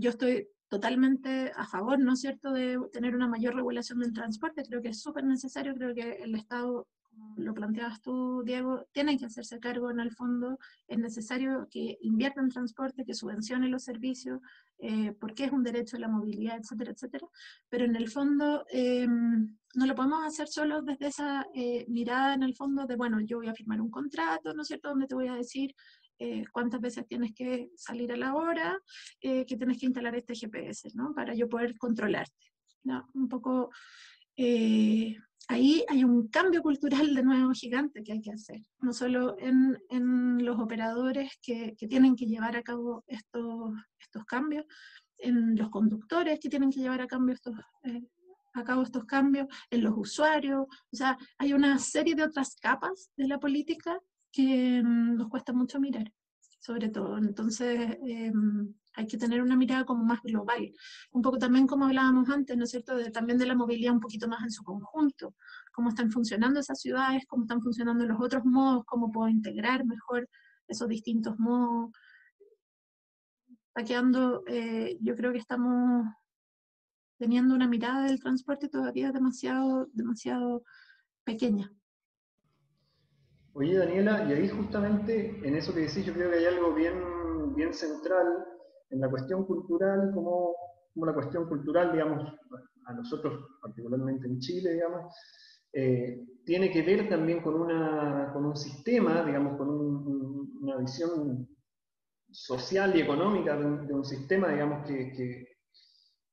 [0.00, 4.62] yo estoy totalmente a favor, ¿no es cierto?, de tener una mayor regulación del transporte.
[4.64, 9.18] Creo que es súper necesario, creo que el Estado, como lo planteabas tú, Diego, tiene
[9.18, 10.58] que hacerse cargo en el fondo.
[10.86, 14.40] Es necesario que invierta en transporte, que subvencione los servicios,
[14.78, 17.26] eh, porque es un derecho a la movilidad, etcétera, etcétera.
[17.68, 22.44] Pero en el fondo eh, no lo podemos hacer solo desde esa eh, mirada en
[22.44, 25.16] el fondo de, bueno, yo voy a firmar un contrato, ¿no es cierto?, donde te
[25.16, 25.74] voy a decir
[26.22, 28.78] eh, cuántas veces tienes que salir a la hora,
[29.22, 31.14] eh, que tienes que instalar este GPS, ¿no?
[31.14, 32.46] Para yo poder controlarte.
[32.84, 33.08] ¿no?
[33.14, 33.70] Un poco,
[34.36, 35.16] eh,
[35.48, 39.78] ahí hay un cambio cultural de nuevo gigante que hay que hacer, no solo en,
[39.88, 44.66] en los operadores que, que, tienen que llevar a cabo estos, estos cambios,
[45.16, 47.54] en los conductores que tienen que llevar a, cambio estos,
[48.52, 53.10] a cabo estos cambios, en los usuarios, o sea, hay una serie de otras capas
[53.16, 53.98] de la política
[54.32, 56.12] que mm, nos cuesta mucho mirar,
[56.60, 57.18] sobre todo.
[57.18, 60.72] Entonces, em, hay que tener una mirada como más global.
[61.12, 64.00] Un poco también como hablábamos antes, ¿no es cierto?, de, también de la movilidad un
[64.00, 65.34] poquito más en su conjunto,
[65.72, 70.28] cómo están funcionando esas ciudades, cómo están funcionando los otros modos, cómo puedo integrar mejor
[70.68, 71.90] esos distintos modos.
[73.74, 74.02] Está
[74.48, 76.06] eh, yo creo que estamos
[77.18, 80.64] teniendo una mirada del transporte todavía demasiado, demasiado
[81.24, 81.72] pequeña.
[83.60, 86.94] Oye, Daniela, y ahí justamente en eso que decís, yo creo que hay algo bien,
[87.54, 88.26] bien central
[88.88, 90.54] en la cuestión cultural, como,
[90.94, 92.24] como la cuestión cultural, digamos,
[92.86, 95.14] a nosotros, particularmente en Chile, digamos,
[95.74, 99.68] eh, tiene que ver también con, una, con un sistema, digamos, con
[100.62, 101.46] una visión
[102.30, 105.48] social y económica de un, sistema, digamos, que, que,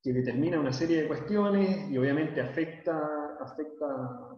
[0.02, 4.37] que, determina una serie de cuestiones y obviamente afecta, afecta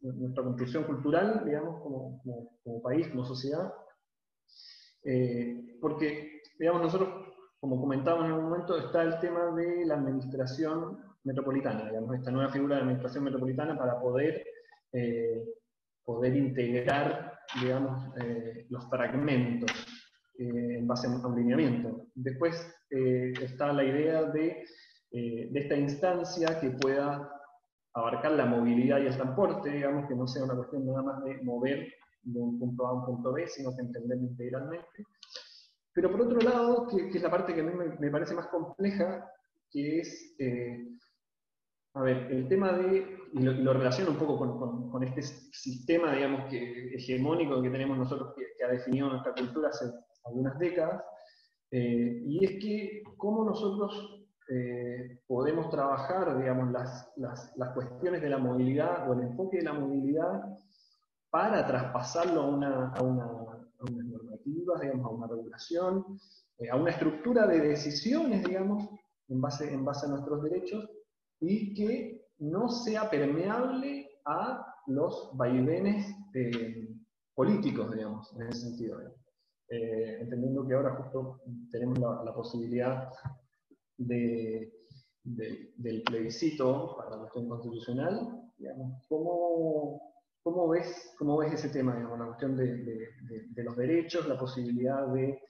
[0.00, 3.72] nuestra construcción cultural, digamos, como, país, como sociedad.
[5.04, 7.08] Eh, porque, digamos, nosotros,
[7.60, 12.50] como comentábamos en algún momento, está el tema de la administración metropolitana, digamos, esta nueva
[12.50, 14.44] figura de administración metropolitana para poder,
[14.92, 15.44] eh,
[16.04, 19.70] poder integrar, digamos, eh, los fragmentos
[20.36, 22.08] en base a un lineamiento.
[22.14, 24.64] Después está la idea de,
[25.12, 27.30] de esta instancia que pueda
[27.94, 31.40] abarcar la movilidad y el transporte, digamos, que no sea una cuestión nada más de
[31.42, 35.06] mover de un punto A a un punto B, sino que entenderlo integralmente.
[35.92, 39.30] Pero por otro lado, que, es la parte que a mí me, parece más compleja,
[39.70, 40.88] que es, eh,
[41.94, 46.12] a ver, el tema de, y lo, lo relaciono un poco con, con, este sistema,
[46.12, 49.84] digamos, que, hegemónico que tenemos nosotros, que, ha definido nuestra cultura hace
[50.24, 51.04] algunas décadas,
[51.70, 58.28] eh, y es que cómo nosotros eh, podemos trabajar, digamos, las, las, las, cuestiones de
[58.28, 60.42] la movilidad o el enfoque de la movilidad
[61.30, 66.04] para traspasarlo a, una, a, una, a unas normativas, digamos, a una regulación,
[66.58, 68.86] eh, a una estructura de decisiones, digamos,
[69.28, 70.90] en base, en base a nuestros derechos,
[71.40, 76.86] y que no sea permeable a los vaivenes eh,
[77.34, 79.00] políticos, digamos, en ese sentido.
[79.68, 83.10] entendiendo que ahora justo tenemos la, la posibilidad
[83.96, 84.72] de,
[85.24, 88.44] del plebiscito para la cuestión constitucional,
[89.08, 90.00] ¿cómo,
[90.42, 95.06] cómo, ves, ¿cómo ves ese tema, digamos, la cuestión de, de, los derechos, la posibilidad
[95.08, 95.40] de,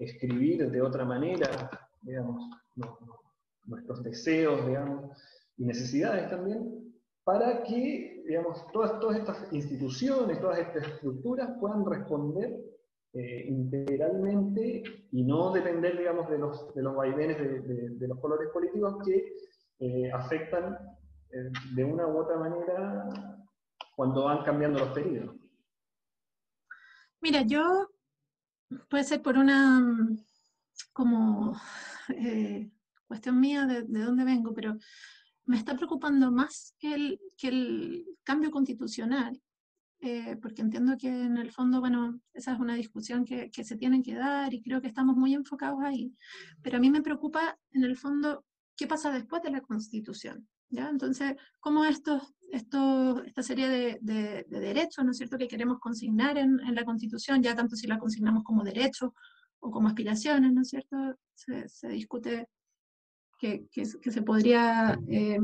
[0.00, 1.70] escribir de otra manera,
[2.00, 2.42] digamos,
[3.64, 5.16] nuestros deseos, digamos,
[5.56, 6.92] y necesidades también,
[7.24, 12.71] para que, digamos, todas, todas estas instituciones, todas estas estructuras puedan responder
[13.14, 18.96] eh, integralmente y no depender, digamos, de los, de los vaivenes de, los colores políticos
[19.04, 19.34] que
[19.80, 20.78] eh, afectan
[21.30, 23.06] eh, de una u otra manera
[23.94, 25.36] cuando van cambiando los periodos.
[27.20, 27.90] Mira, yo
[28.88, 30.08] puede ser por una
[30.94, 31.54] como
[33.06, 34.78] cuestión mía de, de, dónde vengo, pero
[35.44, 39.38] me está preocupando más el, que el cambio constitucional
[40.04, 43.76] eh, porque entiendo que en el fondo, bueno, esa es una discusión que, que, se
[43.76, 46.12] tiene que dar y creo que estamos muy enfocados ahí.
[46.60, 48.44] Pero a mí me preocupa, en el fondo,
[48.76, 50.48] qué pasa después de la Constitución.
[50.70, 50.88] ¿ya?
[50.88, 55.78] Entonces, ¿cómo esto, esto, esta serie de, de, de, derechos, ¿no es cierto?, que queremos
[55.78, 59.14] consignar en, en, la Constitución, ya tanto si la consignamos como derecho
[59.60, 60.96] o como aspiraciones, ¿no es cierto?
[61.32, 62.48] Se, discute
[63.38, 65.38] que, que, se podría eh,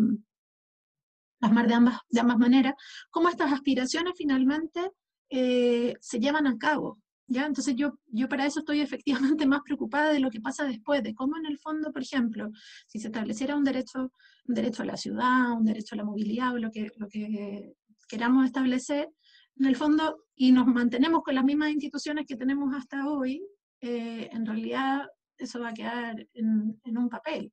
[1.39, 2.75] plasmar de ambas, de ambas maneras,
[3.11, 4.91] cómo estas aspiraciones finalmente
[5.31, 6.99] eh, se llevan a cabo.
[7.27, 7.47] ¿ya?
[7.47, 11.15] Entonces yo, yo para eso estoy efectivamente más preocupada de lo que pasa después, de
[11.15, 12.51] cómo en el fondo, por ejemplo,
[12.87, 14.13] si se estableciera un derecho,
[14.47, 17.75] un derecho a la ciudad, un derecho a la movilidad o lo que, lo que
[18.09, 19.09] queramos establecer,
[19.57, 23.43] en el fondo, y nos mantenemos con las mismas instituciones que tenemos hasta hoy,
[23.81, 27.53] eh, en realidad eso va a quedar en, en, un papel.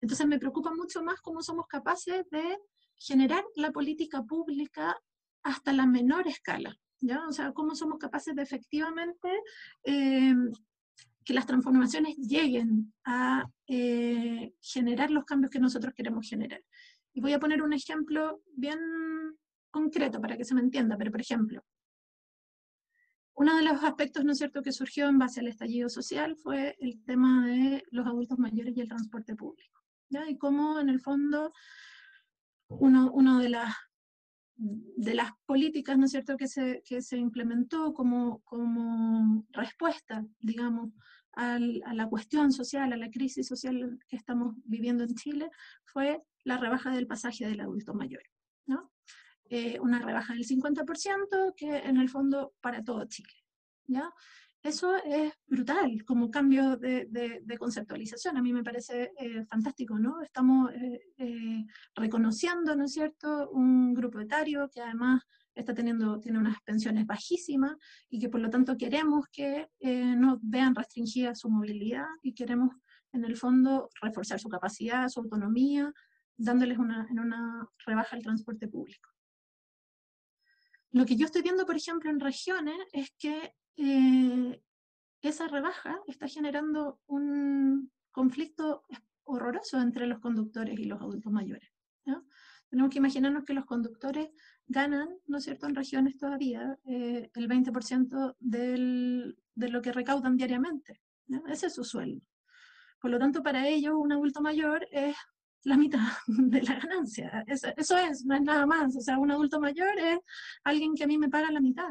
[0.00, 2.58] Entonces me preocupa mucho más cómo somos capaces de
[2.98, 4.96] generar la política pública
[5.42, 6.76] hasta la menor escala.
[7.00, 7.26] ¿ya?
[7.26, 9.28] O sea, cómo somos capaces de efectivamente
[9.84, 10.34] eh,
[11.24, 16.62] que las transformaciones lleguen a eh, generar los cambios que nosotros queremos generar.
[17.12, 18.78] Y voy a poner un ejemplo bien
[19.70, 21.62] concreto para que se me entienda, pero por ejemplo,
[23.34, 26.76] uno de los aspectos, ¿no es cierto?, que surgió en base al estallido social fue
[26.80, 29.82] el tema de los adultos mayores y el transporte público.
[30.08, 30.28] ¿ya?
[30.30, 31.52] Y cómo, en el fondo,
[32.68, 33.74] uno, uno de, las,
[34.56, 40.92] de las políticas, ¿no es cierto?, que se, que se implementó como, como respuesta, digamos,
[41.36, 45.50] a la cuestión social, a la crisis social que estamos viviendo en Chile,
[45.84, 48.22] fue la rebaja del pasaje del adulto mayor.
[48.64, 48.90] ¿no?
[49.50, 53.34] Eh, una rebaja del 50% que en el fondo para todo Chile.
[53.86, 54.10] ¿ya?
[54.66, 58.36] Eso es brutal como cambio de, conceptualización.
[58.36, 60.20] A mí me parece eh, fantástico, ¿no?
[60.22, 65.22] Estamos eh, eh, reconociendo, ¿no es cierto?, un grupo etario que además
[65.54, 67.76] está teniendo, tiene unas pensiones bajísimas
[68.10, 72.74] y que por lo tanto queremos que no vean restringida su movilidad y queremos
[73.12, 75.92] en el fondo reforzar su capacidad, su autonomía,
[76.36, 79.10] dándoles una, una rebaja al transporte público.
[80.90, 84.62] Lo que yo estoy viendo, por ejemplo, en regiones es que eh,
[85.20, 88.84] esa rebaja está generando un conflicto
[89.24, 91.70] horroroso entre los conductores y los adultos mayores.
[92.68, 94.28] Tenemos que imaginarnos que los conductores
[94.66, 100.36] ganan, ¿no es cierto?, en regiones todavía eh, el 20% del, de lo que recaudan
[100.36, 101.00] diariamente.
[101.48, 102.24] Ese es su sueldo.
[103.00, 105.16] Por lo tanto, para ellos un adulto mayor es
[105.62, 107.44] la mitad de la ganancia.
[107.46, 108.96] Eso, eso, es, no es nada más.
[108.96, 110.18] O sea, un adulto mayor es
[110.64, 111.90] alguien que a mí me paga la mitad.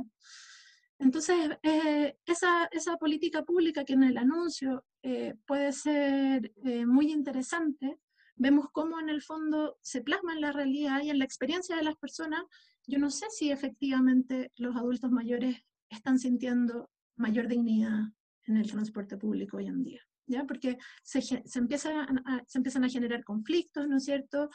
[0.98, 7.12] Entonces, eh, esa, esa, política pública que en el anuncio eh, puede ser eh, muy
[7.12, 8.00] interesante,
[8.36, 11.84] vemos cómo en el fondo se plasma en la realidad y en la experiencia de
[11.84, 12.44] las personas.
[12.88, 15.58] Yo no sé si efectivamente los adultos mayores
[15.90, 18.12] están sintiendo mayor dignidad
[18.46, 20.05] en el transporte público hoy en día.
[20.28, 20.44] ¿Ya?
[20.46, 24.50] Porque se, se, empiezan a, se empiezan a generar conflictos, ¿no es cierto?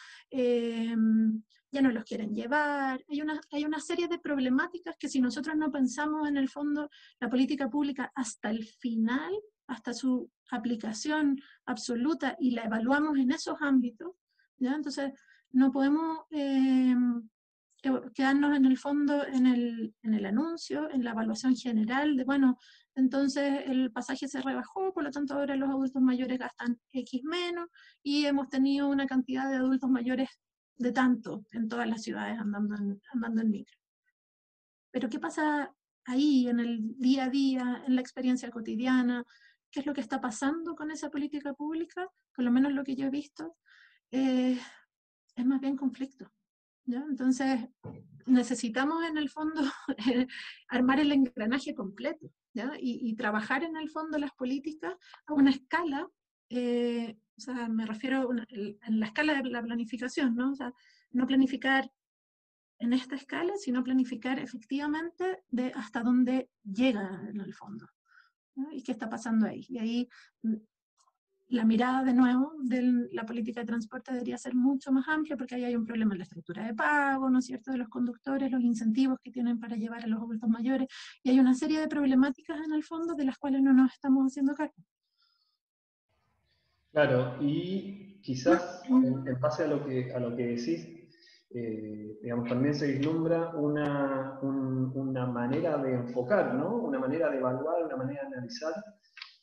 [1.73, 3.05] ya no los quieren llevar.
[3.09, 6.91] Hay una, hay una serie de problemáticas que si nosotros no pensamos en el fondo
[7.21, 9.33] la política pública hasta el final,
[9.69, 14.13] hasta su aplicación absoluta y la evaluamos en esos ámbitos,
[14.59, 14.75] ¿ya?
[14.75, 15.13] entonces
[15.53, 16.95] no podemos eh,
[18.15, 22.59] quedarnos en el fondo en el, en el anuncio, en la evaluación general de, bueno,
[22.95, 27.69] entonces el pasaje se rebajó, por lo tanto ahora los adultos mayores gastan X menos
[28.03, 30.29] y hemos tenido una cantidad de adultos mayores
[30.77, 33.77] de tanto en todas las ciudades andando en, andando en micro.
[34.91, 35.73] Pero ¿qué pasa
[36.05, 39.25] ahí, en el día a día, en la experiencia cotidiana?
[39.71, 42.09] ¿Qué es lo que está pasando con esa política pública?
[42.35, 43.57] Por lo menos lo que yo he visto,
[44.11, 44.59] eh,
[45.37, 46.33] es más bien conflicto.
[46.87, 47.05] ¿ya?
[47.09, 47.69] Entonces,
[48.27, 49.63] necesitamos en el fondo
[50.69, 52.33] armar el engranaje completo
[52.81, 54.95] Y, trabajar en el fondo las políticas
[55.27, 56.09] a una escala
[56.49, 60.51] eh, o sea, me refiero en la escala de la planificación, ¿no?
[60.51, 60.75] O sea,
[61.11, 61.91] no planificar
[62.79, 67.89] en esta escala, sino planificar efectivamente de hasta dónde llega en el fondo.
[68.73, 69.65] ¿Y qué está pasando ahí?
[69.71, 70.09] Y ahí
[70.43, 70.57] mm,
[71.51, 75.57] la mirada de nuevo de la política de transporte debería ser mucho más amplia porque
[75.57, 78.51] ahí hay un problema en la estructura de pago, ¿no es cierto?, de los conductores,
[78.53, 80.89] los incentivos que tienen para llevar a los adultos mayores,
[81.23, 84.27] y hay una serie de problemáticas en el fondo de las cuales no nos estamos
[84.27, 84.75] haciendo cargo.
[86.93, 90.87] Claro, y quizás en, base a lo que, a lo que decís,
[91.51, 96.77] eh, digamos, también se vislumbra una, una, manera de enfocar, ¿no?
[96.77, 98.73] una manera de evaluar, una manera de analizar,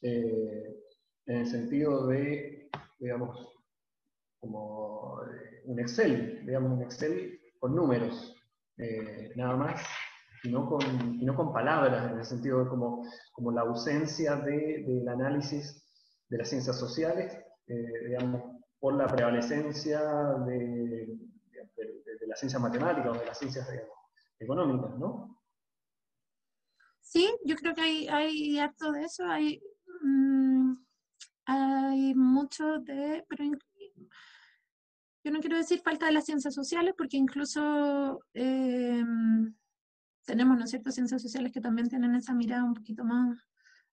[0.01, 0.76] eh,
[1.27, 2.69] en el sentido de,
[2.99, 3.53] digamos,
[4.39, 8.33] como eh, un Excel, digamos, un Excel con números,
[9.35, 9.81] nada más,
[10.43, 10.81] y no, con,
[11.19, 15.83] y no con palabras, en el sentido de como, como la ausencia de, del análisis
[16.29, 18.43] de las ciencias sociales, eh, digamos,
[18.79, 19.99] por la prevalecencia
[20.45, 21.07] de,
[21.75, 23.67] de, las ciencias matemáticas o de las ciencias
[24.39, 25.37] económicas, ¿no?
[27.01, 29.23] Sí, yo creo que hay, hay harto de eso.
[29.25, 29.61] Hay,
[30.03, 30.36] mm,
[31.47, 33.45] hay mucho de, pero
[35.23, 39.55] yo no quiero decir falta de las ciencias sociales, porque incluso em,
[40.25, 43.39] tenemos, ¿no es cierto?, ciencias sociales que también tienen esa mirada un poquito más,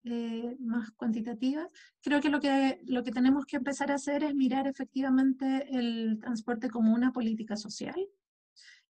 [0.05, 1.67] eh, más cuantitativa.
[2.03, 6.19] Creo que lo, que lo que tenemos que empezar a hacer es mirar efectivamente el
[6.21, 7.97] transporte como una política social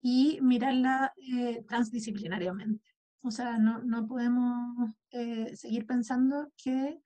[0.02, 2.90] y mirarla eh, transdisciplinariamente.
[3.22, 7.00] O sea, no, no podemos eh, seguir pensando que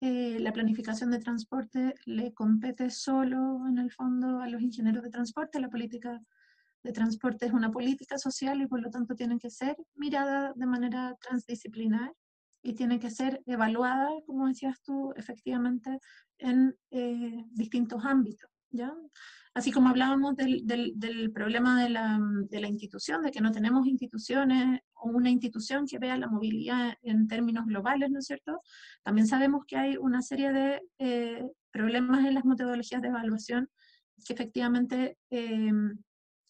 [0.00, 5.10] eh, la planificación de transporte le compete solo, en el fondo, a los ingenieros de
[5.10, 5.60] transporte.
[5.60, 6.20] La política
[6.82, 10.66] de transporte es una política social y por lo tanto tiene que ser mirada de
[10.66, 12.12] manera transdisciplinar
[12.62, 15.98] y tiene que ser evaluada, como decías tú, efectivamente
[16.38, 16.74] en
[17.52, 18.50] distintos ámbitos.
[18.70, 18.92] ¿Ya?
[19.52, 23.86] Así como hablábamos del, del, problema de la, de la, institución, de que no tenemos
[23.86, 28.60] instituciones o una institución que vea la movilidad en términos globales, ¿no es cierto?
[29.02, 33.68] También sabemos que hay una serie de eh, problemas en las metodologías de evaluación
[34.24, 35.72] que efectivamente eh,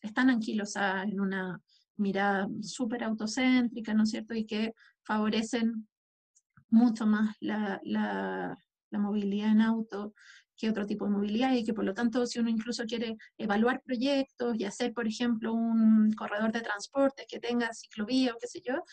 [0.03, 1.61] están anquilosadas en una
[1.97, 4.35] mirada súper autocéntrica, ¿no es cierto?
[4.35, 5.89] Y que favorecen
[6.68, 8.59] mucho más la, la,
[8.91, 10.14] la movilidad en auto
[10.61, 13.83] que otro tipo de movilidad y que por lo tanto si uno incluso quiere evaluar
[13.83, 18.61] proyectos y hacer, por ejemplo, un corredor de transporte que tenga ciclovía o qué sé
[18.61, 18.85] yo,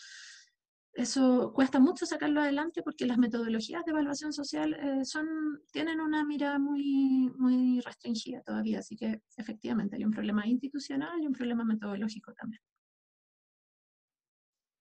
[0.94, 5.26] eso cuesta mucho sacarlo adelante porque las metodologías de evaluación social eh, son,
[5.70, 11.26] tienen una mirada muy, muy restringida todavía, así que efectivamente hay un problema institucional y
[11.26, 12.62] un problema metodológico también.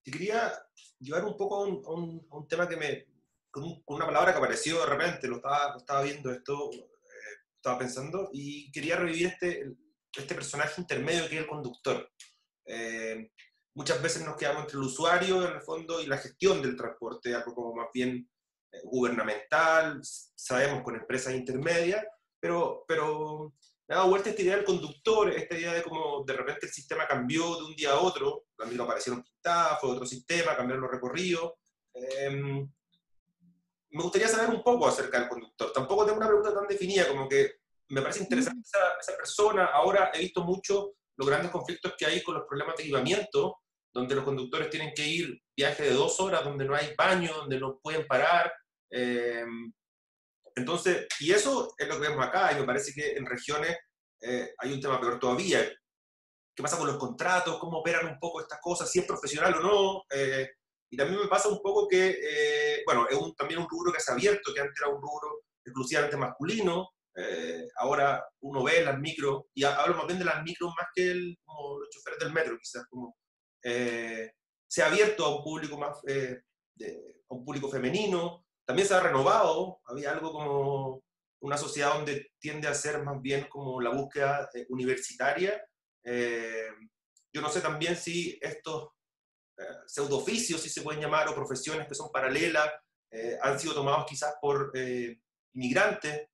[0.03, 0.53] Te quería
[0.99, 3.16] llevar un poco a un, a un tema que me,
[3.61, 8.29] con, una palabra que apareció de repente, lo estaba, estaba viendo esto, eh, estaba pensando,
[8.33, 9.75] y quería revivir este,
[10.15, 12.09] este personaje intermedio que es el conductor.
[12.65, 13.31] Eh,
[13.73, 17.33] muchas veces nos quedamos entre el usuario, en el fondo, y la gestión del transporte,
[17.33, 18.29] algo como más bien
[18.71, 22.05] eh, gubernamental, sabemos con empresas intermedias,
[22.39, 23.53] pero, pero
[23.87, 26.71] me ha dado vuelta esta idea del conductor, esta idea de cómo de repente el
[26.71, 30.91] sistema cambió de un día a otro, también aparecieron pintadas, fue otro sistema, cambiaron los
[30.91, 31.53] recorridos.
[31.93, 32.67] Eh,
[33.97, 35.71] me gustaría saber un poco acerca del conductor.
[35.73, 37.55] Tampoco tengo una pregunta tan definida como que
[37.89, 39.65] me parece interesante esa, persona.
[39.65, 43.57] Ahora he visto mucho los grandes conflictos que hay con los problemas de equipamiento,
[43.91, 47.59] donde los conductores tienen que ir viaje de dos horas, donde no hay baño, donde
[47.59, 48.53] no pueden parar.
[48.91, 49.73] Em,
[50.55, 53.75] entonces, y eso es lo que vemos acá, y me parece que en regiones
[54.21, 55.67] eh, hay un tema peor todavía.
[56.55, 57.57] ¿Qué pasa con los contratos?
[57.57, 58.91] ¿Cómo operan un poco estas cosas?
[58.91, 60.03] ¿Si es profesional o no?
[60.11, 60.47] Eh,
[60.89, 63.99] y también me pasa un poco que, eh, bueno, es un, también un rubro que
[63.99, 68.97] se ha abierto, que antes era un rubro exclusivamente masculino, eh, ahora uno ve las
[68.97, 72.31] micros, y hablo más bien de las micros más que el, como los choferes del
[72.31, 73.17] metro, quizás, como
[73.61, 74.31] eh,
[74.65, 76.41] se ha abierto a un público más, de,
[77.29, 81.03] a un público femenino, también se ha renovado, había algo como
[81.41, 85.61] una sociedad donde tiende a ser más bien como la búsqueda universitaria.
[86.05, 88.91] yo no sé también si estos
[89.57, 92.69] eh, pseudooficios, si se pueden llamar, o profesiones que son paralelas,
[93.09, 95.19] eh, han sido tomados quizás por eh,
[95.53, 96.29] inmigrantes.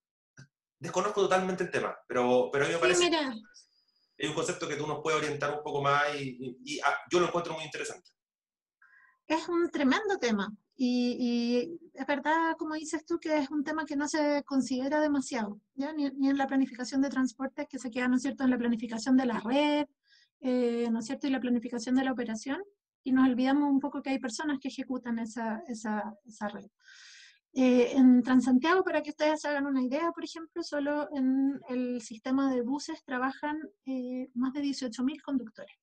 [0.77, 3.17] Desconozco totalmente el tema, pero, pero a mí me parece que
[4.17, 7.27] es un concepto que tú nos puedes orientar un poco más y, ah, yo lo
[7.27, 8.11] encuentro muy interesante.
[9.25, 13.95] Es un tremendo tema y, es verdad, como dices tú, que es un tema que
[13.95, 15.93] no se considera demasiado, ¿ya?
[15.93, 19.15] Ni, en la planificación de transporte, que se queda, ¿no es cierto?, en la planificación
[19.15, 19.85] de la red,
[20.91, 22.61] ¿no es cierto?, y la planificación de la operación,
[23.03, 26.67] y nos olvidamos un poco que hay personas que ejecutan esa, esa, esa red.
[27.55, 32.01] Eh, en Transantiago, para que ustedes se hagan una idea, por ejemplo, solo en el
[32.01, 35.75] sistema de buses trabajan eh, más de 18.000 conductores,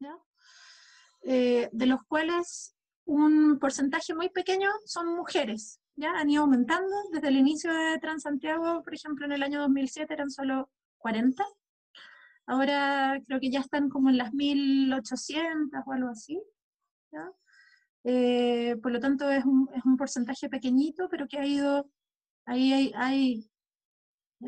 [0.00, 0.16] ¿ya?
[1.24, 6.12] Eh, de los cuales un porcentaje muy pequeño son mujeres, ¿ya?
[6.12, 10.30] Han ido aumentando desde el inicio de Transantiago, por ejemplo, en el año 2007 eran
[10.30, 11.44] solo 40,
[12.46, 16.40] ahora creo que ya están como en las 1.800 o algo así,
[18.04, 21.88] eh, por lo tanto, es un, es un, porcentaje pequeñito, pero que ha ido,
[22.46, 23.50] ahí hay, hay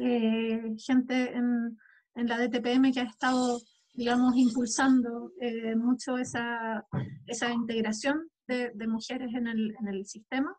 [0.01, 1.79] eh, gente en,
[2.17, 3.61] en, la DTPM que ha estado,
[3.93, 6.85] digamos, impulsando eh, mucho esa,
[7.27, 10.57] esa integración de, de mujeres en el, en el, sistema.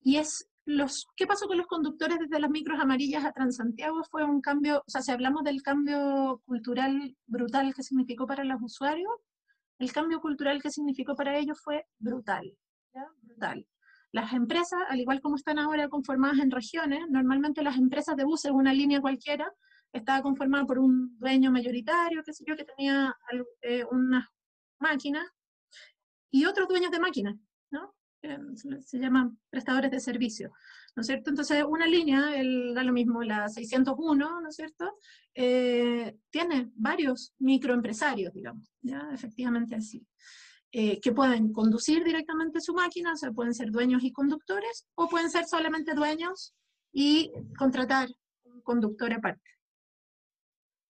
[0.00, 4.02] Y es los, ¿qué pasó con los conductores desde las micros amarillas a Transantiago?
[4.10, 8.60] Fue un cambio, o sea, si hablamos del cambio cultural brutal que significó para los
[8.62, 9.10] usuarios,
[9.82, 12.56] el cambio cultural que significó para ellos fue brutal,
[13.20, 13.66] brutal.
[14.12, 18.52] Las empresas, al igual como están ahora conformadas en regiones, normalmente las empresas de buses,
[18.52, 19.50] una línea cualquiera,
[19.92, 23.14] estaba conformada por un dueño mayoritario, qué sé yo, que tenía
[23.62, 24.26] eh, unas
[24.78, 25.26] máquinas,
[26.30, 27.34] y otros dueños de máquinas,
[27.70, 27.94] ¿no?
[28.84, 30.52] se llaman prestadores de servicio,
[30.94, 31.30] ¿no es cierto?
[31.30, 32.20] Entonces, una línea,
[32.74, 34.98] da lo mismo, la 601, ¿no es cierto?
[35.34, 39.08] Eh, tiene varios microempresarios, digamos, ¿ya?
[39.12, 40.06] Efectivamente así.
[40.70, 45.08] Eh, que pueden conducir directamente su máquina, o sea, pueden ser dueños y conductores, o
[45.08, 46.54] pueden ser solamente dueños
[46.92, 48.08] y contratar
[48.44, 49.50] un conductor aparte.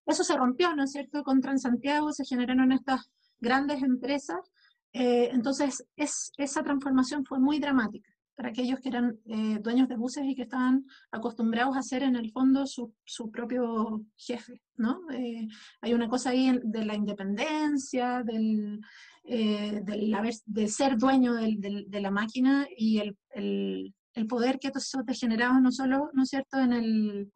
[0.07, 1.23] Eso se rompió, ¿no es cierto?
[1.23, 4.53] Con Transantiago se generaron estas grandes empresas
[4.93, 9.97] eh, entonces, es, esa transformación fue muy dramática para aquellos que eran eh, dueños de
[9.97, 15.01] buses y que estaban acostumbrados a ser en el fondo su, su propio jefe, ¿no?
[15.13, 15.49] Eh,
[15.81, 18.81] hay una cosa ahí de la independencia, del,
[19.25, 25.15] de ser dueño del, de la máquina y el, el, el, poder que eso te
[25.15, 27.33] generaba no solo, ¿no es cierto?, en el,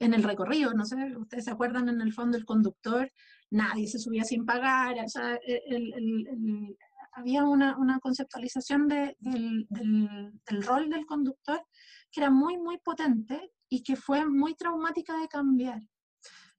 [0.00, 3.10] en el recorrido, no sé, ustedes se acuerdan en el fondo el conductor
[3.50, 5.62] nadie se subía sin pagar, o sea, e,
[7.12, 9.66] había una, conceptualización del,
[10.62, 11.60] rol del conductor
[12.10, 15.82] que era muy, muy potente y que fue muy traumática de cambiar.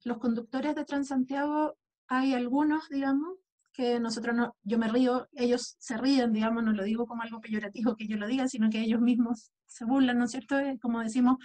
[0.04, 1.76] Los conductores de Transantiago,
[2.08, 3.38] hay algunos, digamos,
[3.72, 7.40] que nosotros no, yo me río, ellos se ríen, digamos, no lo digo como algo
[7.40, 10.56] peyorativo que yo lo diga, sino que ellos mismos se burlan, ¿no es cierto?
[10.80, 11.36] Como decimos,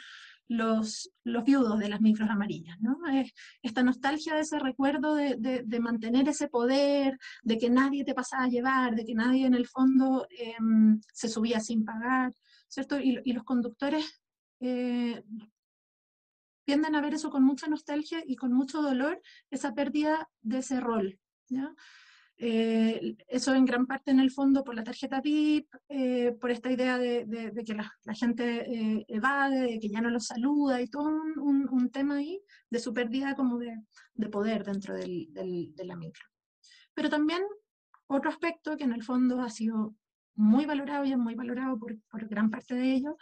[0.47, 2.97] los, los viudos de las micros amarillas, ¿no?
[3.61, 8.43] esta nostalgia de ese recuerdo de, de, mantener ese poder, de que nadie te pasaba
[8.43, 12.33] a llevar, de que nadie en el fondo em, se subía sin pagar,
[12.67, 12.99] ¿cierto?
[12.99, 14.21] Y, y los conductores
[14.59, 15.23] eh,
[16.63, 20.79] tienden a ver eso con mucha nostalgia y con mucho dolor, esa pérdida de ese
[20.79, 21.73] rol, ¿ya?
[22.37, 26.69] Eh, eso en gran parte en el fondo por la tarjeta VIP, eh, por esta
[26.69, 31.07] idea de, que la, gente eh, evade, de que ya no los saluda y todo
[31.07, 33.73] un, tema ahí de su pérdida como de,
[34.29, 36.25] poder dentro del, de la micro.
[36.93, 37.41] Pero también
[38.07, 39.95] otro aspecto que en el fondo ha sido
[40.35, 43.15] muy valorado y es muy valorado por, por gran parte de ellos,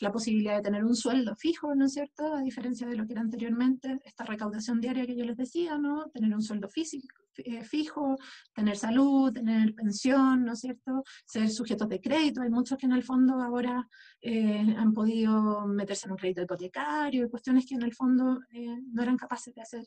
[0.00, 2.32] la posibilidad de tener un sueldo fijo, ¿no es cierto?
[2.34, 6.08] A diferencia de lo que era anteriormente, esta recaudación diaria que yo les decía, ¿no?
[6.10, 7.23] Tener un sueldo físico, eh,
[7.62, 8.16] fijo,
[8.54, 11.02] tener salud, tener pensión, ¿no es cierto?
[11.24, 12.42] Ser sujetos de crédito.
[12.42, 13.86] Hay muchos que en el fondo ahora
[14.20, 19.02] eh, han podido meterse en un crédito hipotecario, cuestiones que en el fondo eh, no
[19.02, 19.86] eran capaces de hacer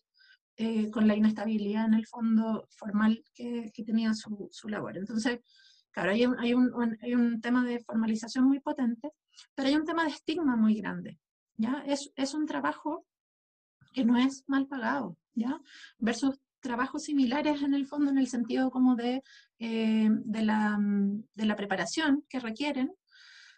[0.91, 4.97] con la inestabilidad en el fondo formal que, tenía su, su labor.
[4.97, 5.39] Entonces,
[5.97, 9.13] Claro, hay un, hay, un, hay un, tema de formalización muy potente,
[9.55, 11.19] pero hay un tema de estigma muy grande.
[11.55, 11.83] ¿ya?
[11.87, 13.05] Es, es un trabajo
[13.93, 15.59] que no es mal pagado, ¿ya?
[15.97, 19.23] Versus trabajos similares en el fondo, en el sentido como de,
[19.59, 22.93] eh, de, la, de, la, preparación que requieren.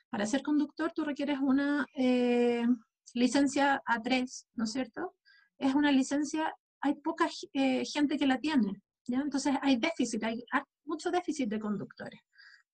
[0.10, 2.66] Para ser conductor tú requieres una eh,
[3.14, 5.16] licencia A3, ¿no es cierto?
[5.58, 9.22] Es una licencia, hay poca eh, gente que la tiene, ¿ya?
[9.22, 10.44] Entonces hay déficit, hay
[10.86, 12.22] mucho déficit de conductores.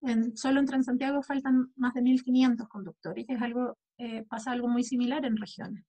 [0.01, 4.83] En, solo en Transantiago faltan más de 1.500 conductores, es algo, eh, pasa algo muy
[4.83, 5.83] similar en regiones.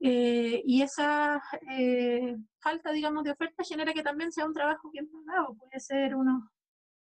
[0.00, 5.08] Eh, y esa eh, falta, digamos, de oferta genera que también sea un trabajo bien
[5.10, 5.54] pagado.
[5.54, 6.50] Puede ser uno,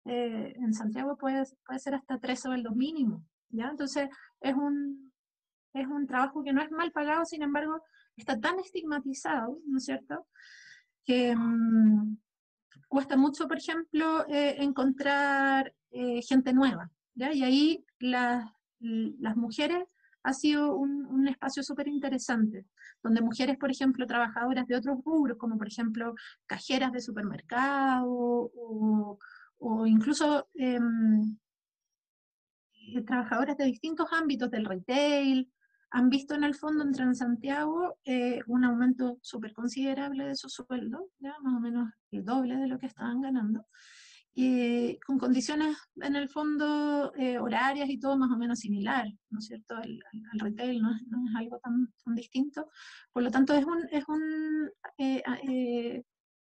[0.05, 3.69] en Santiago puede, puede ser hasta tres sueldos mínimos, ¿ya?
[3.69, 4.09] Entonces,
[4.41, 5.11] es un,
[5.73, 7.83] es un trabajo que no es mal pagado, sin embargo,
[8.15, 10.25] está tan estigmatizado, ¿no es cierto?,
[11.05, 12.17] que, mm,
[12.87, 17.33] cuesta mucho, por ejemplo, eh, encontrar eh, gente nueva, ¿ya?
[17.33, 19.87] Y ahí las mujeres
[20.23, 22.65] ha sido un, espacio súper interesante,
[23.03, 26.15] donde mujeres, por ejemplo, trabajadoras de otros rubros, como por ejemplo
[26.47, 31.37] cajeras de supermercado o, incluso em,
[33.05, 35.51] trabajadoras de distintos ámbitos del retail,
[35.91, 41.09] han visto en el fondo en Transantiago eh, un aumento súper considerable de su sueldo,
[41.19, 41.35] ¿ya?
[41.41, 43.65] más o menos el doble de lo que estaban ganando,
[44.41, 49.39] y con condiciones en el fondo eh, horarias y todo más o menos similar, ¿no
[49.39, 49.75] es cierto?
[49.75, 49.99] Al,
[50.39, 52.69] retail no es, algo tan, tan, distinto.
[53.11, 56.03] Por lo tanto, es un, es un, eh,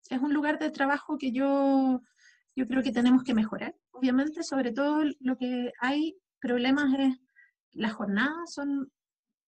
[0.07, 2.03] es un lugar de trabajo que yo,
[2.55, 3.75] yo creo que tenemos que mejorar.
[3.89, 7.17] Obviamente, sobre todo lo que hay problemas es
[7.71, 8.91] las jornadas son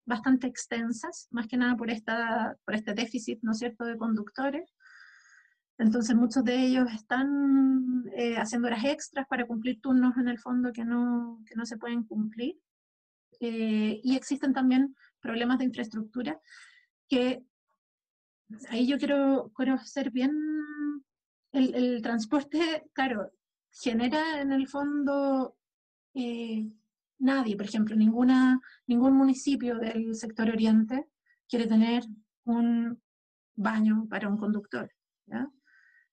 [0.06, 4.72] bastante extensas, más que nada por, esta, por este déficit, ¿no es cierto?, de conductores.
[5.80, 10.72] Entonces muchos de ellos están eh, haciendo horas extras para cumplir turnos en el fondo
[10.72, 12.60] que no, que no se pueden cumplir.
[13.40, 16.38] Eh, y existen también problemas de infraestructura
[17.08, 17.42] que
[18.68, 19.78] ahí yo quiero, quiero
[20.12, 20.30] bien,
[21.52, 23.32] el, el, transporte, claro,
[23.72, 25.56] genera en el fondo
[26.12, 26.70] eh,
[27.18, 31.08] nadie, por ejemplo, ninguna, ningún municipio del sector oriente
[31.48, 32.04] quiere tener
[32.44, 33.00] un
[33.56, 34.92] baño para un conductor.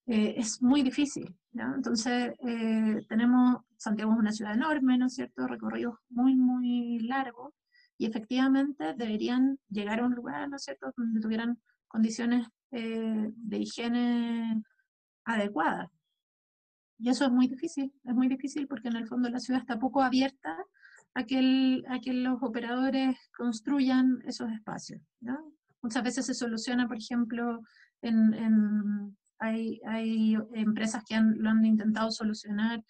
[0.08, 1.36] Eh, es muy difícil.
[1.54, 5.48] Entonces, eh, tenemos, Santiago es una ciudad enorme, ¿no es cierto?
[5.48, 7.54] Recorridos muy, muy largos
[7.98, 13.58] y efectivamente deberían llegar a un lugar, ¿no es cierto?, donde tuvieran condiciones eh, de
[13.58, 14.64] higiene
[15.26, 15.90] adecuadas.
[17.00, 19.78] Y eso es muy difícil, es muy difícil porque en el fondo la ciudad está
[19.78, 20.58] poco abierta
[21.16, 25.02] a que, a que los operadores construyan esos espacios.
[25.82, 27.62] Muchas veces se soluciona, por ejemplo,
[28.02, 32.84] en, hay, hay, empresas que han, lo han intentado solucionar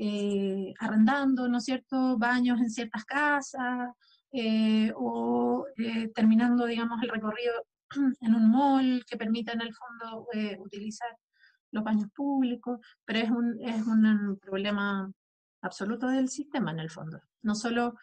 [0.00, 3.90] eh, arrendando, ¿no es cierto?, baños en ciertas casas,
[4.30, 7.66] eh, o eh, terminando, digamos, el recorrido
[8.20, 10.28] en un mall que permita en el fondo
[10.60, 11.10] utilizar
[11.72, 15.10] los baños públicos, pero es un, es un problema
[15.62, 17.20] absoluto del sistema en el fondo.
[17.42, 17.94] No solo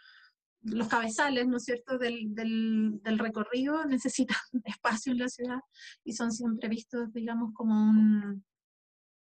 [0.65, 5.59] los cabezales, ¿no es cierto?, del, del, del, recorrido necesitan espacio en la ciudad
[6.03, 8.43] y son siempre vistos, digamos, como un,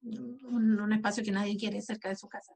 [0.01, 2.53] un, espacio que nadie quiere cerca de su casa.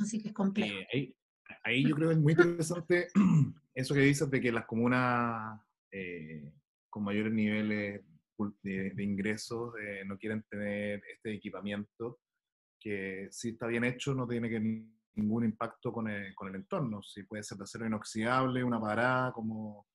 [0.00, 0.74] Así que es complejo.
[0.92, 1.14] Eh,
[1.62, 3.08] ahí, yo creo que es muy interesante
[3.74, 5.60] eso que dices de que las comunas
[5.92, 6.52] eh,
[6.88, 8.02] con mayores niveles
[8.62, 12.18] de, ingresos eh, no quieren tener este equipamiento
[12.80, 14.60] que si está bien hecho no tiene que
[15.16, 17.02] ningún impacto con el, con el entorno.
[17.02, 19.86] Si puede ser de acero inoxidable, una parada, como,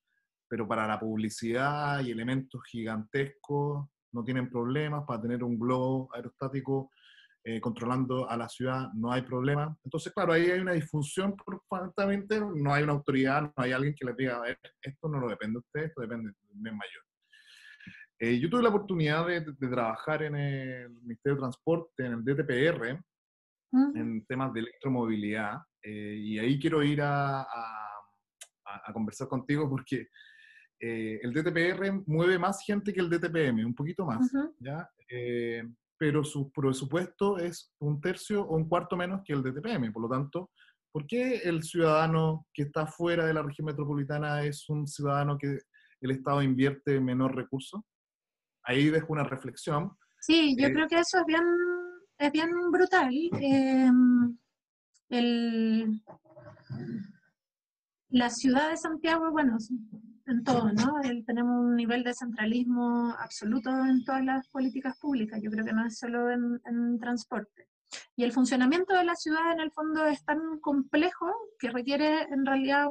[0.48, 5.04] pero para la publicidad y elementos gigantescos no tienen problemas.
[5.06, 6.90] Para tener un globo aerostático
[7.42, 9.74] eh, controlando a la ciudad no hay problema.
[9.82, 14.04] Entonces, claro, ahí hay una disfunción perfectamente, no hay una autoridad, no hay alguien que
[14.04, 17.02] les diga, a ver, esto no lo depende de usted, esto depende del bien mayor.
[18.18, 22.22] Eh, yo tuve la oportunidad de, de, trabajar en el Ministerio de Transporte, en el
[22.22, 23.02] DTPR,
[23.72, 25.58] en temas de electromovilidad.
[25.82, 30.08] Eh, y ahí quiero ir a, a, conversar contigo porque
[30.78, 34.88] eh, el DTPR mueve más gente que el DTPM, un poquito más, ¿ya?
[35.08, 35.62] Eh,
[35.98, 39.92] pero su presupuesto es un tercio o un cuarto menos que el DTPM.
[39.92, 40.50] Por lo tanto,
[40.90, 45.58] ¿por qué el ciudadano que está fuera de la región metropolitana es un ciudadano que
[46.00, 47.82] el Estado invierte menor recursos?
[48.64, 49.92] Ahí dejo una reflexión.
[50.20, 51.44] Sí, yo creo que eso es bien
[52.20, 53.10] es bien brutal.
[53.40, 54.38] Em,
[58.10, 59.56] la ciudad de Santiago, bueno,
[60.26, 61.00] en todo, ¿no?
[61.26, 65.86] tenemos un nivel de centralismo absoluto en todas las políticas públicas, yo creo que no
[65.86, 67.66] es solo en, transporte.
[68.14, 71.26] Y el funcionamiento de la ciudad en el fondo es tan complejo
[71.58, 72.86] que requiere en realidad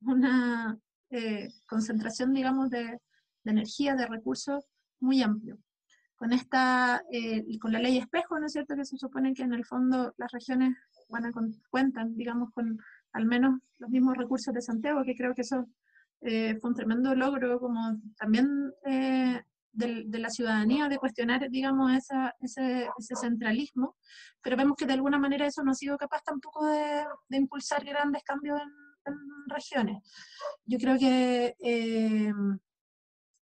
[0.00, 0.78] una
[1.10, 3.00] eh, concentración, digamos, de,
[3.44, 4.64] de energía, de recursos
[5.00, 5.58] muy amplio
[6.22, 9.52] con esta, eh, con la ley espejo, ¿no es cierto?, que se supone que en
[9.54, 10.72] el fondo las regiones
[11.08, 11.32] van a
[11.68, 12.78] cuentan, digamos, con
[13.12, 15.66] al menos los mismos recursos de Santiago, que creo que eso
[16.20, 19.42] eh, fue un tremendo logro, como también eh,
[19.72, 23.96] de, la ciudadanía, de cuestionar, digamos, esa, ese, ese, centralismo,
[24.42, 27.84] pero vemos que de alguna manera eso no ha sido capaz tampoco de, de impulsar
[27.84, 29.18] grandes cambios en, en,
[29.48, 29.98] regiones.
[30.66, 31.56] Yo creo que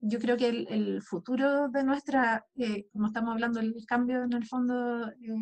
[0.01, 4.47] yo creo que el, futuro de nuestra, eh, como estamos hablando, el cambio en el
[4.47, 5.37] fondo eh,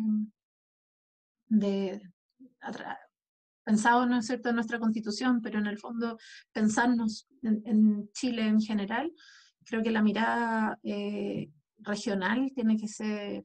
[1.47, 2.01] de
[3.63, 6.17] pensado, ¿no es cierto?, en nuestra constitución, pero en el fondo
[6.51, 9.13] pensarnos en, Chile en general,
[9.65, 13.43] creo que la mirada eh, regional tiene que ser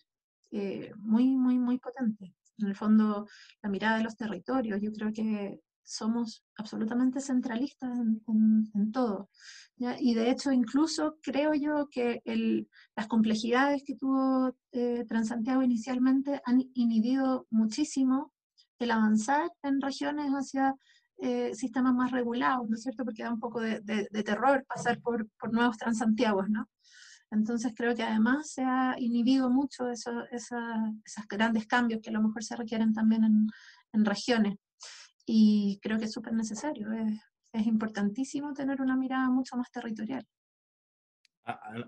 [0.99, 2.33] muy, muy, muy potente.
[2.59, 3.27] En el fondo,
[3.61, 9.29] la mirada de los territorios, yo creo que somos absolutamente centralistas en, todo.
[9.77, 12.23] Y de hecho, incluso creo yo que
[12.97, 18.33] las complejidades que tuvo eh, Transantiago inicialmente han inhibido muchísimo
[18.79, 20.75] el avanzar en regiones hacia
[21.19, 23.05] eh, sistemas más regulados, ¿no es cierto?
[23.05, 23.81] Porque da un poco de,
[24.25, 26.69] terror pasar por, nuevos Transantiagos, ¿no?
[27.31, 30.15] Entonces creo que además se ha inhibido mucho esos
[31.29, 33.25] grandes cambios que a lo mejor se requieren también
[33.93, 34.57] en regiones
[35.27, 37.21] y creo que es súper necesario, es,
[37.53, 40.27] es, importantísimo tener una mirada mucho más territorial.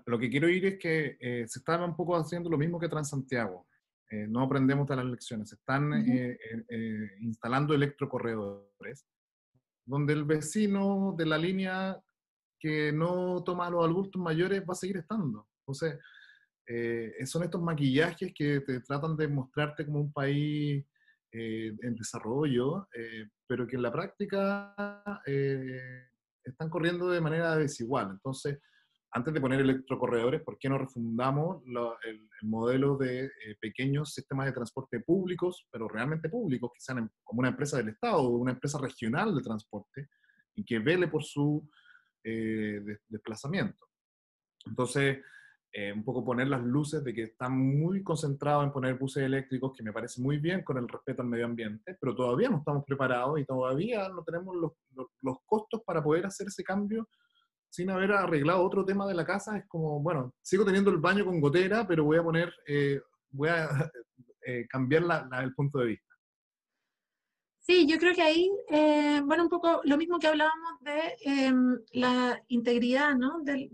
[0.05, 2.89] lo que quiero ir es que eh, se está un poco haciendo lo mismo que
[2.89, 3.67] Transantiago.
[4.09, 5.49] Eh, no aprendemos de las lecciones.
[5.49, 6.37] Se están eh,
[7.19, 9.05] instalando electrocorredores,
[9.85, 12.01] donde el vecino de la línea
[12.59, 15.47] que no toma los adultos mayores va a seguir estando.
[15.61, 15.99] Entonces,
[17.29, 20.85] son estos maquillajes que te tratan de mostrarte como un país
[21.39, 24.73] eh, en desarrollo, eh, pero que en la práctica
[25.23, 26.07] eh,
[26.43, 28.09] están corriendo de manera desigual.
[28.09, 28.59] Entonces,
[29.11, 31.63] antes de poner electrocorredores, ¿por qué no refundamos
[32.03, 33.29] el, modelo de
[33.59, 38.17] pequeños sistemas de transporte públicos, pero realmente públicos, que sean como una empresa del Estado
[38.17, 40.09] o una empresa regional de transporte
[40.55, 41.67] y que vele por su
[42.23, 43.85] desplazamiento?
[44.65, 45.19] Entonces,
[45.73, 49.73] eh, un poco poner las luces de que están muy concentrados en poner buses eléctricos,
[49.75, 52.83] que me parece muy bien con el respeto al medio ambiente, pero todavía no estamos
[52.85, 54.71] preparados y todavía no tenemos los,
[55.21, 57.07] los, costos para poder hacer ese cambio
[57.69, 59.57] sin haber arreglado otro tema de la casa.
[59.57, 62.99] Es como, bueno, sigo teniendo el baño con gotera, pero voy a poner, eh,
[63.29, 63.67] voy a
[64.47, 66.06] eh, cambiar la, el punto de vista.
[67.67, 71.77] Sí, yo creo que ahí, eh, bueno, un poco lo mismo que hablábamos de em,
[71.91, 73.41] la integridad ¿no?
[73.41, 73.69] de,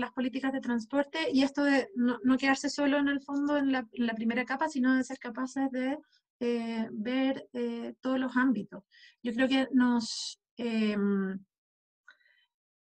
[0.00, 3.86] las políticas de transporte y esto de no, quedarse solo en el fondo en la,
[4.16, 5.98] primera capa, sino de ser capaces de
[6.40, 8.82] eh, ver eh, todos los ámbitos.
[9.22, 11.38] Yo creo que nos, em,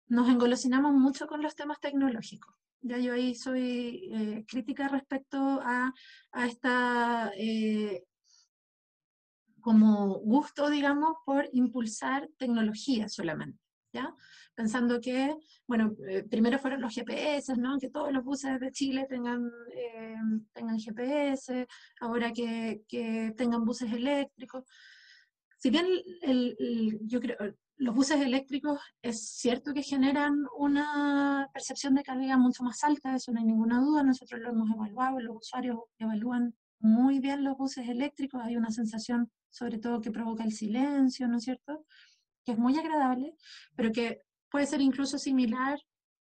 [0.07, 2.55] nos engolosinamos mucho con los temas tecnológicos.
[2.79, 5.91] Ya yo ahí soy crítica respecto a,
[6.31, 7.33] a esta
[9.67, 13.59] como gusto, digamos, por impulsar tecnología solamente,
[13.91, 14.15] ¿ya?
[14.55, 15.35] Pensando que,
[15.67, 17.77] bueno, eh, primero fueron los GPS, ¿no?
[17.77, 20.15] Que todos los buses de Chile tengan, eh,
[20.53, 21.67] tengan GPS,
[21.99, 24.63] ahora que, que, tengan buses eléctricos.
[25.57, 25.85] Si bien
[26.21, 27.35] el, yo creo,
[27.75, 33.33] los buses eléctricos es cierto que generan una percepción de calidad mucho más alta, eso
[33.33, 37.89] no hay ninguna duda, nosotros lo hemos evaluado, los usuarios evalúan muy bien los buses
[37.89, 41.85] eléctricos, hay una sensación sobre todo que provoca el silencio, ¿no es cierto?
[42.45, 43.35] Que es muy agradable,
[43.75, 45.79] pero que puede ser incluso similar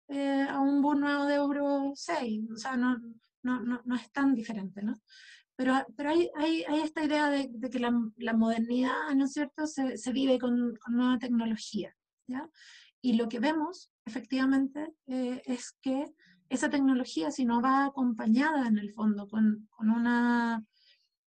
[0.07, 2.97] eh, a un nuevo de Euro 6, o sea, no,
[3.43, 4.95] no, no, es tan diferente, ¿no?
[5.55, 9.97] Pero, pero hay, hay, esta idea de, que la, la, modernidad, ¿no es cierto?, se,
[9.97, 11.93] se vive con, con, nueva tecnología,
[12.27, 12.49] ¿ya?
[13.01, 16.05] Y lo que vemos, efectivamente, eh, es que
[16.49, 20.63] esa tecnología, si no va acompañada en el fondo con, con una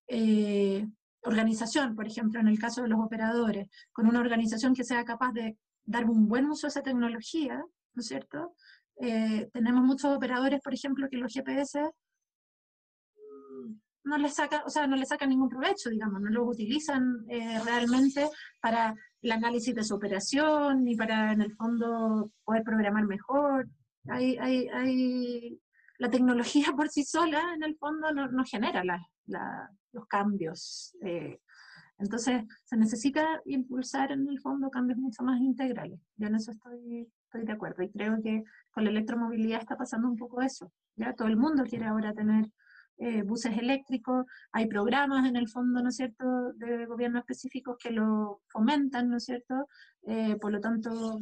[0.07, 0.87] eh,
[1.23, 5.31] organización, por ejemplo, en el caso de los operadores, con una organización que sea capaz
[5.33, 8.55] de dar un buen uso a esa tecnología, ¿no es cierto?
[8.99, 11.79] Eh, tenemos muchos operadores, por ejemplo, que los GPS
[14.03, 17.59] no les sacan, o sea, no les sacan ningún provecho, digamos, no los utilizan eh,
[17.63, 18.29] realmente
[18.61, 23.69] para el análisis de su operación, ni para, en el fondo, poder programar mejor.
[24.09, 25.59] Hay, hay, hay,
[25.99, 28.83] la tecnología por sí sola, en el fondo, no, no genera
[29.91, 30.95] los cambios.
[31.01, 31.39] Eh,
[31.99, 35.99] entonces, se necesita impulsar en el fondo cambios mucho más integrales.
[36.17, 40.09] Yo en eso estoy, estoy de acuerdo y creo que con la electromovilidad está pasando
[40.09, 40.71] un poco eso.
[40.95, 42.45] Ya todo el mundo quiere ahora tener
[42.97, 47.91] eh, buses eléctricos, hay programas en el fondo, ¿no es cierto?, de gobierno específicos que
[47.91, 49.67] lo fomentan, ¿no es cierto?
[50.03, 51.19] Eh, por lo tanto,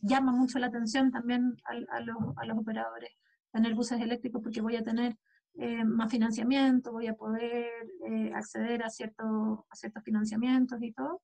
[0.00, 3.10] llama mucho la atención también a, los, a los operadores
[3.52, 5.16] tener buses eléctricos porque voy a tener
[5.54, 7.70] eh, más financiamiento, voy a poder
[8.06, 11.22] eh, acceder a, cierto, a ciertos financiamientos y todo,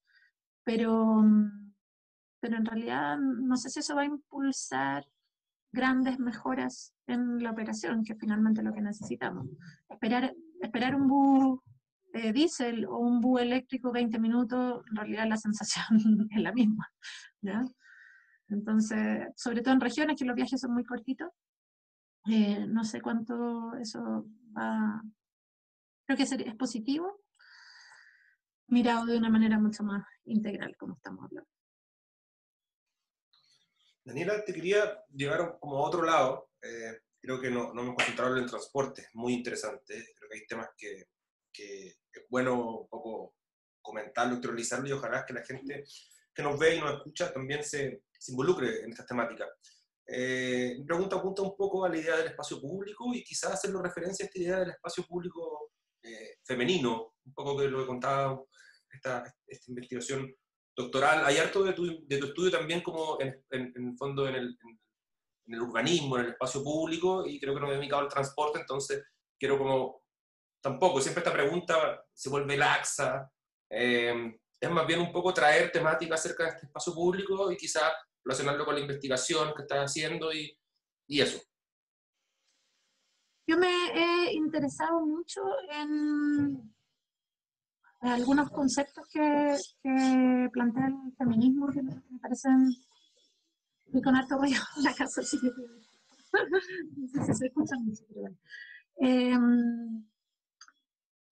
[0.65, 1.25] pero,
[2.41, 5.07] pero en realidad no sé si eso va a impulsar
[5.73, 9.47] grandes mejoras en la operación, que es finalmente lo que necesitamos.
[9.89, 11.61] Esperar, esperar un bus
[12.15, 16.91] eh, diésel o un bus eléctrico 20 minutos, en realidad la sensación es la misma.
[17.43, 17.65] ¿ya?
[18.49, 21.31] Entonces, sobre todo en regiones que los viajes son muy cortitos,
[22.29, 25.03] eh, no sé cuánto eso va,
[26.07, 27.25] creo que es positivo,
[28.69, 31.51] mirado de una manera mucho más integral, como estamos hablando.
[34.05, 36.51] Daniela, te quería llevar como a otro lado.
[36.63, 40.15] Eh, creo que no, no hemos concentrado en el transporte, muy interesante.
[40.17, 41.09] Creo que hay temas que,
[41.53, 43.35] que es bueno un poco
[43.83, 45.85] comentarlo, actualizarlo y ojalá que la gente
[46.35, 49.49] que nos ve y nos escucha también se, se involucre en estas temáticas.
[50.09, 53.83] Eh, mi pregunta apunta un poco a la idea del espacio público y quizás hacerlo
[53.83, 58.49] referencia a esta idea del espacio público eh, femenino, un poco que lo he contado,
[58.91, 60.33] esta, esta investigación
[60.77, 61.25] doctoral.
[61.25, 64.59] Hay harto de tu, de tu estudio también como en, el fondo en el,
[65.47, 68.09] en el, urbanismo, en el espacio público, y creo que no me he dedicado al
[68.09, 69.03] transporte, entonces
[69.39, 70.03] quiero como,
[70.61, 73.29] tampoco, siempre esta pregunta se vuelve laxa,
[73.71, 77.93] eh, es más bien un poco traer temáticas acerca de este espacio público y quizás
[78.27, 80.59] relacionarlo con la investigación que estás haciendo y,
[81.07, 81.41] y eso.
[83.47, 86.75] Yo me he interesado mucho en
[88.01, 89.57] algunos conceptos que,
[90.53, 92.75] plantea el feminismo que me parecen
[93.93, 95.47] y con harto ruido en la casa, así que
[96.51, 96.61] no
[97.09, 98.37] sé si se escucha mucho, pero bueno.
[98.99, 99.39] Eh,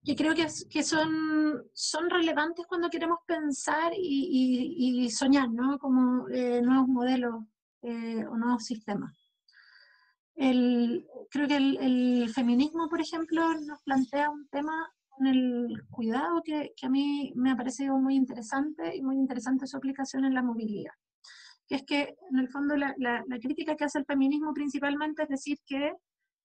[0.04, 5.78] que creo que, que son, son relevantes cuando queremos pensar y, y, soñar, ¿no?
[5.78, 7.44] Como eh, nuevos modelos
[7.82, 9.16] eh, o nuevos sistemas.
[10.34, 16.42] El, creo que el, el, feminismo, por ejemplo, nos plantea un tema con el cuidado
[16.44, 20.34] que, que, a mí me ha parecido muy interesante y muy interesante su aplicación en
[20.34, 20.92] la movilidad.
[21.66, 25.28] que es que en el fondo la, la, crítica que hace el feminismo principalmente es
[25.28, 25.92] decir que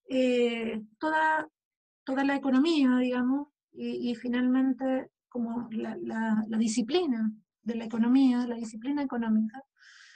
[0.10, 1.47] eh, toda,
[2.10, 7.32] toda la economía, digamos, y, finalmente como la, disciplina
[7.62, 9.64] de la economía, la disciplina económica,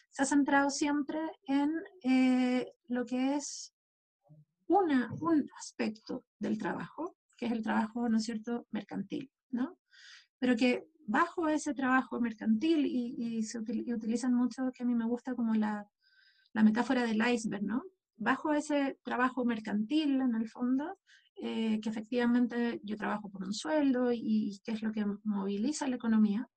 [0.10, 1.72] se ha centrado siempre en
[2.04, 3.76] eh, lo que es
[4.66, 9.78] una, un aspecto del trabajo, que es el trabajo, ¿no es cierto?, mercantil, ¿no?
[10.40, 15.36] Pero que bajo ese trabajo mercantil, y, se utilizan mucho, que a mí me gusta
[15.36, 15.88] como la,
[16.54, 17.84] la, metáfora del iceberg, ¿no?
[18.18, 20.98] Bajo ese trabajo mercantil, en el fondo,
[21.36, 25.96] eh, que efectivamente yo trabajo por un sueldo y, qué es lo que moviliza la
[25.96, 26.48] economía,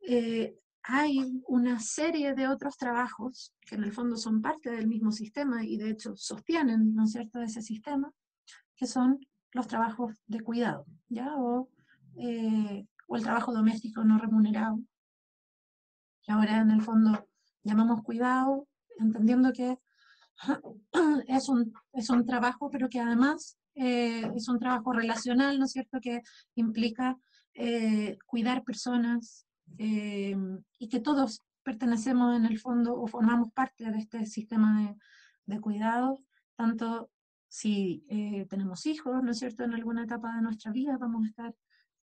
[0.00, 5.12] eh, hay una serie de otros trabajos que en el fondo son parte del mismo
[5.12, 8.10] sistema y de hecho sostienen, ¿no es cierto?, ese sistema,
[8.74, 9.18] que son
[9.52, 11.34] los trabajos de cuidado, ¿ya?
[11.36, 11.68] O,
[12.16, 14.80] eh, o el trabajo doméstico no remunerado.
[16.26, 17.28] Y ahora en el fondo
[17.62, 18.66] llamamos cuidado,
[18.98, 19.78] entendiendo que
[21.26, 25.72] es un, es un trabajo, pero que además eh, es un trabajo relacional, ¿no es
[25.72, 26.22] cierto?, que
[26.54, 27.16] implica
[27.54, 34.24] eh, cuidar personas y que todos pertenecemos en el fondo o formamos parte de este
[34.24, 36.20] sistema de, de cuidados,
[36.56, 37.10] tanto
[37.48, 41.28] si eh, tenemos hijos, ¿no es cierto?, en alguna etapa de nuestra vida vamos a
[41.28, 41.54] estar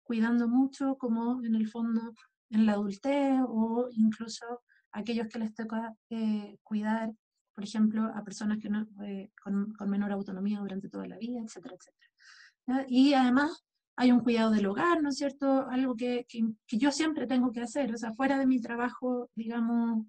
[0.04, 2.14] cuidando mucho, como en el fondo
[2.50, 7.12] en la adultez o incluso aquellos que les toca eh, cuidar,
[7.54, 11.76] por ejemplo, a personas que no, eh, con, menor autonomía durante toda la vida, etcétera,
[11.76, 12.86] etcétera.
[12.88, 13.64] Y además
[13.96, 15.68] hay un cuidado del hogar, ¿no es cierto?
[15.70, 19.30] Algo que, que, que, yo siempre tengo que hacer, o sea, fuera de mi trabajo,
[19.36, 20.06] digamos,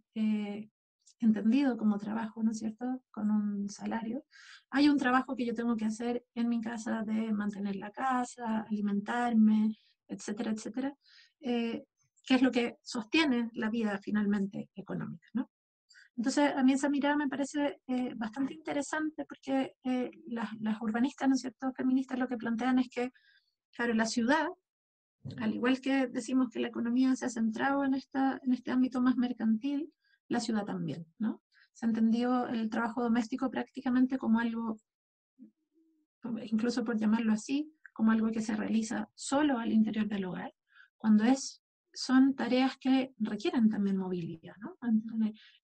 [1.24, 4.24] entendido como trabajo, ¿no es cierto?, con un salario,
[4.70, 8.64] hay un trabajo que yo tengo que hacer en mi casa de mantener la casa,
[8.68, 9.76] alimentarme,
[10.08, 10.94] etcétera, etcétera,
[11.40, 11.84] eh,
[12.26, 15.50] que es lo que sostiene la vida finalmente económica, ¿no?
[16.16, 21.28] Entonces, a mí esa mirada me parece eh, bastante interesante porque eh, las, las, urbanistas,
[21.28, 23.10] ¿no es cierto?, feministas lo que plantean es que,
[23.72, 24.46] claro, la ciudad,
[25.38, 29.00] al igual que decimos que la economía se ha centrado en, esta, en este ámbito
[29.00, 29.92] más mercantil,
[30.28, 31.42] la ciudad también, ¿no?
[31.72, 34.80] Se entendió el trabajo doméstico prácticamente como algo,
[36.44, 40.54] incluso por llamarlo así, como algo que se realiza solo al interior del hogar,
[40.96, 41.63] cuando es,
[41.94, 44.76] son tareas que requieren también movilidad, ¿no?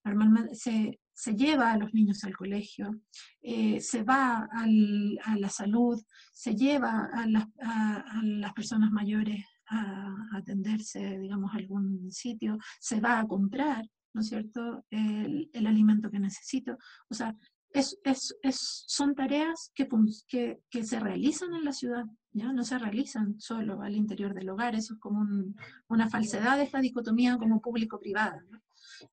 [0.05, 3.01] Normalmente se, se lleva a los niños al colegio,
[3.43, 6.01] eh, se va a la salud,
[6.33, 13.01] se lleva a las, a las personas mayores a atenderse, digamos, a algún sitio, se
[13.01, 16.76] va a comprar, ¿no es cierto?, el, el alimento que necesito.
[17.09, 17.37] O sea,
[17.72, 19.88] es, es, es, son tareas que,
[20.28, 22.52] que, que, se realizan en la ciudad, ¿ya?
[22.52, 25.24] no se realizan solo al interior del hogar, eso es como
[25.88, 28.44] una falsedad de esta dicotomía como público-privada.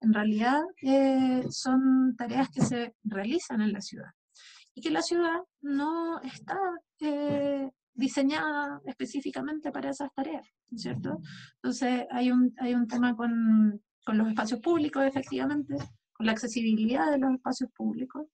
[0.02, 4.12] En realidad eh, son tareas que se realizan en la ciudad
[4.74, 6.58] y que la ciudad no está
[7.00, 11.20] eh, diseñada específicamente para esas tareas, ¿cierto?
[11.56, 15.76] Entonces hay un, hay un tema con, con los espacios públicos, efectivamente,
[16.14, 18.28] con la accesibilidad de los espacios públicos,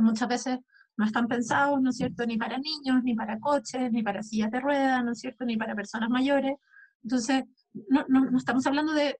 [0.00, 0.58] muchas veces
[0.96, 4.50] no están pensados, ¿no es cierto?, ni para niños, ni para coches, ni para sillas
[4.50, 6.56] de ruedas, ¿no es cierto?, ni para personas mayores.
[7.02, 7.44] Entonces,
[7.88, 9.18] no, no, estamos hablando de,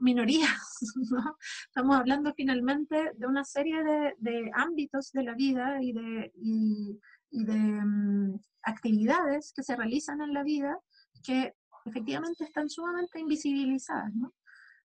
[0.00, 0.50] minorías,
[1.10, 1.36] ¿no?
[1.66, 7.44] estamos hablando finalmente de una serie de, de ámbitos de la vida y de, y,
[7.44, 10.78] de mm, actividades que se realizan en la vida
[11.22, 11.52] que
[11.84, 14.32] efectivamente están sumamente invisibilizadas, ¿no?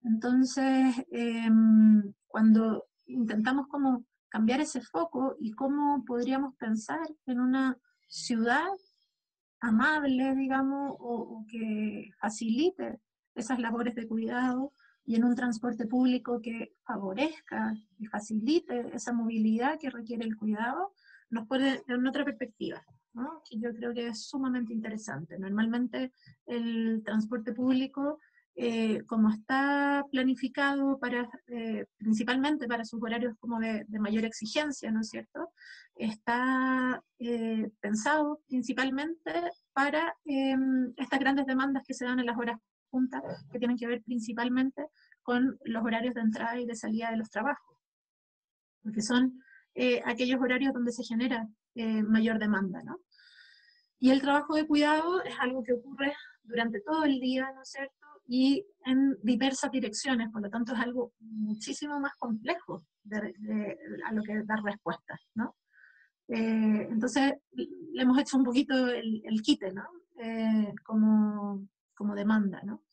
[0.03, 7.77] Entonces, em, cuando intentamos como cambiar ese foco y cómo podríamos pensar en una
[8.07, 8.71] ciudad
[9.59, 12.99] amable, digamos, o, que facilite
[13.35, 14.73] esas labores de cuidado
[15.05, 20.93] y en un transporte público que favorezca y facilite esa movilidad que requiere el cuidado,
[21.29, 22.81] nos pone en otra perspectiva,
[23.13, 23.41] ¿no?
[23.49, 25.37] que yo creo que es sumamente interesante.
[25.37, 26.13] Normalmente
[26.45, 28.19] el transporte público
[28.55, 35.01] eh, como está planificado para, eh, principalmente para sus horarios como de, mayor exigencia, ¿no
[35.01, 35.51] es cierto?
[35.95, 39.31] Está eh, pensado principalmente
[39.73, 43.21] para em, estas grandes demandas que se dan en las horas juntas,
[43.51, 44.87] que tienen que ver principalmente
[45.23, 47.77] con los horarios de entrada y de salida de los trabajos,
[48.83, 49.41] porque son
[50.05, 52.99] aquellos horarios donde se genera mayor demanda, ¿no?
[53.99, 57.69] Y el trabajo de cuidado es algo que ocurre durante todo el día, ¿no es
[57.69, 58.00] cierto?
[58.31, 64.23] Y en diversas direcciones, por lo tanto es algo muchísimo más complejo de, a lo
[64.23, 65.55] que dar respuestas, ¿no?
[66.29, 69.83] Eh, entonces, le hemos hecho un poquito el, el quite, ¿no?
[70.21, 72.83] Eh, como, como demanda, ¿no?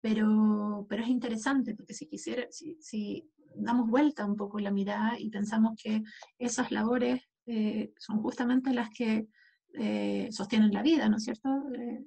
[0.00, 5.18] pero, pero es interesante porque si quisiera, si, si damos vuelta un poco la mirada
[5.18, 6.02] y pensamos que
[6.38, 9.28] esas labores eh, son justamente las que
[9.74, 11.48] eh, sostienen la vida, ¿no es cierto?
[11.74, 12.04] Eh,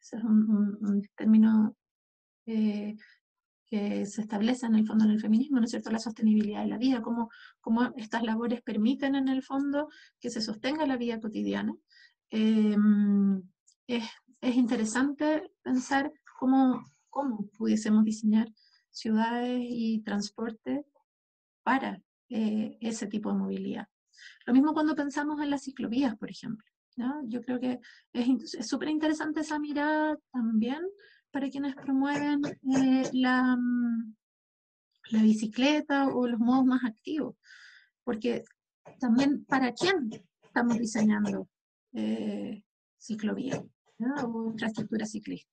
[0.00, 1.76] ese es un, término
[3.70, 5.90] que se establece en el fondo en el feminismo, ¿no es cierto?
[5.90, 7.30] La sostenibilidad de la vida, cómo,
[7.60, 9.88] cómo estas labores permiten en el fondo
[10.18, 11.72] que se sostenga la vida cotidiana.
[12.30, 13.40] Em,
[13.86, 14.04] es,
[14.40, 18.48] es, interesante pensar cómo, cómo pudiésemos diseñar
[18.90, 20.84] ciudades y transporte
[21.62, 23.86] para eh, ese tipo de movilidad.
[24.46, 26.66] Lo mismo cuando pensamos en las ciclovías, por ejemplo.
[27.24, 27.80] Yo creo que
[28.12, 30.80] es súper interesante esa mirada también
[31.30, 34.14] para quienes promueven eh, la, mm,
[35.10, 37.36] la bicicleta o los modos más activos,
[38.04, 38.44] porque
[38.98, 40.10] también para quién
[40.42, 41.48] estamos diseñando
[41.92, 42.62] eh,
[42.98, 43.62] ciclovías
[44.24, 45.50] o infraestructura ciclista.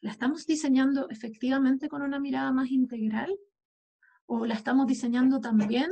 [0.00, 3.34] ¿La estamos diseñando efectivamente con una mirada más integral?
[4.26, 5.90] ¿O la estamos diseñando también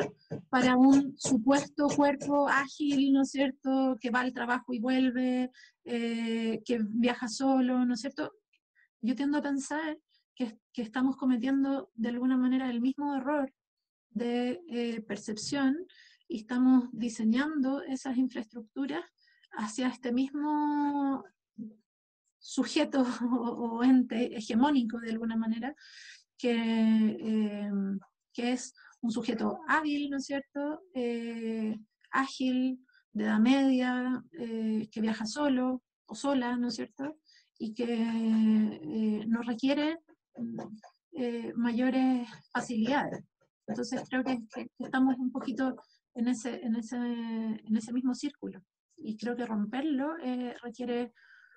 [0.49, 5.51] para un supuesto cuerpo ágil, ¿no es cierto?, que va al trabajo y vuelve,
[5.85, 8.33] eh, que viaja solo, ¿no es cierto?
[9.03, 9.99] Yo tiendo a pensar
[10.35, 13.53] que, que estamos cometiendo de alguna manera el mismo error
[14.11, 15.77] de eh, percepción
[16.29, 19.05] y estamos diseñando esas infraestructuras
[19.53, 21.25] hacia este mismo
[22.39, 25.75] sujeto o, ente hegemónico de alguna manera,
[26.39, 27.99] que, em,
[28.33, 30.83] que, es un sujeto hábil, ¿no es cierto?
[30.95, 31.77] Eh,
[32.11, 37.19] ágil, de edad media, eh, que viaja solo o sola, ¿no es cierto?
[37.63, 39.99] Y que eh, no requiere
[41.55, 43.23] mayores facilidades.
[43.67, 44.39] Entonces creo que,
[44.79, 45.77] estamos un poquito
[46.15, 48.63] en ese, en, ese, en ese mismo círculo.
[48.97, 50.17] Y creo que romperlo
[50.63, 51.13] requiere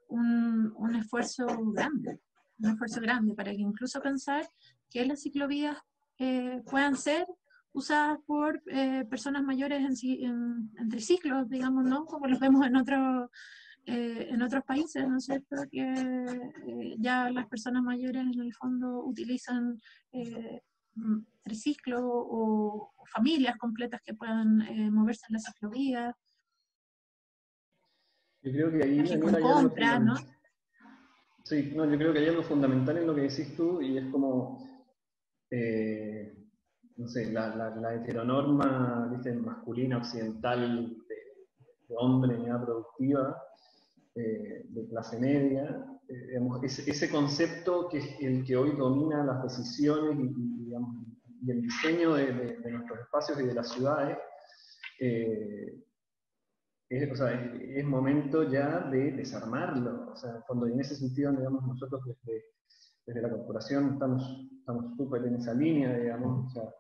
[0.10, 2.20] un, esfuerzo grande,
[2.60, 4.48] un esfuerzo grande para que incluso pensar
[4.90, 5.78] que las ciclovías
[6.20, 7.26] eh, puedan ser
[7.74, 12.06] usadas por eh, personas mayores en, en, triciclos, digamos, ¿no?
[12.06, 13.30] Como los vemos en otros
[13.86, 15.56] eh, en otros países, ¿no es cierto?
[15.72, 19.80] Que ya las personas mayores en el fondo utilizan
[20.12, 24.58] mm, triciclos o, o, familias completas que puedan
[24.92, 26.16] moverse en las ciclovías.
[28.42, 30.16] Yo creo que ahí compra, ¿no?
[31.46, 34.06] Sí, no, yo creo que hay algo fundamental en lo que decís tú y es
[34.12, 34.68] como,
[35.52, 36.36] eh,
[36.98, 39.32] no sé, la, la, heteronorma ¿viste?
[39.34, 43.40] masculina occidental de, hombre en edad productiva,
[44.16, 49.24] eh, de clase media, eh, digamos, ese, ese, concepto que es el que hoy domina
[49.24, 51.06] las decisiones y, digamos,
[51.42, 54.18] y el diseño de, de, nuestros espacios y de las ciudades,
[55.00, 55.82] es,
[57.12, 60.12] o sea, es, momento ya de desarmarlo.
[60.12, 62.46] O sea, cuando en ese sentido, digamos, nosotros desde,
[63.06, 66.48] desde la corporación estamos estamos súper en esa línea, digamos.
[66.48, 66.74] O sea,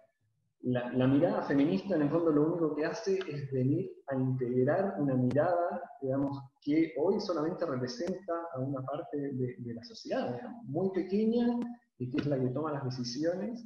[0.65, 4.95] la, la, mirada feminista en el fondo lo único que hace es venir a integrar
[4.99, 10.63] una mirada, digamos, que hoy solamente representa a una parte de, de la sociedad, digamos,
[10.65, 11.59] muy pequeña,
[11.99, 13.63] y que es la que toma las decisiones,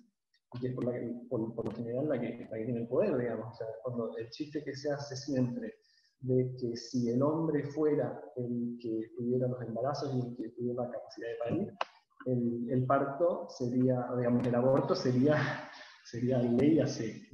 [0.53, 0.91] y que es por, la
[1.29, 3.53] por, por lo general la que, la que tiene el poder, digamos.
[3.53, 5.75] O sea, cuando el chiste que se hace siempre
[6.21, 10.83] de que si el hombre fuera el que tuviera los embarazos y el que tuviera
[10.83, 11.73] la capacidad de parir,
[12.25, 15.37] el, el parto sería, digamos, el aborto sería,
[16.09, 17.29] sería ley hace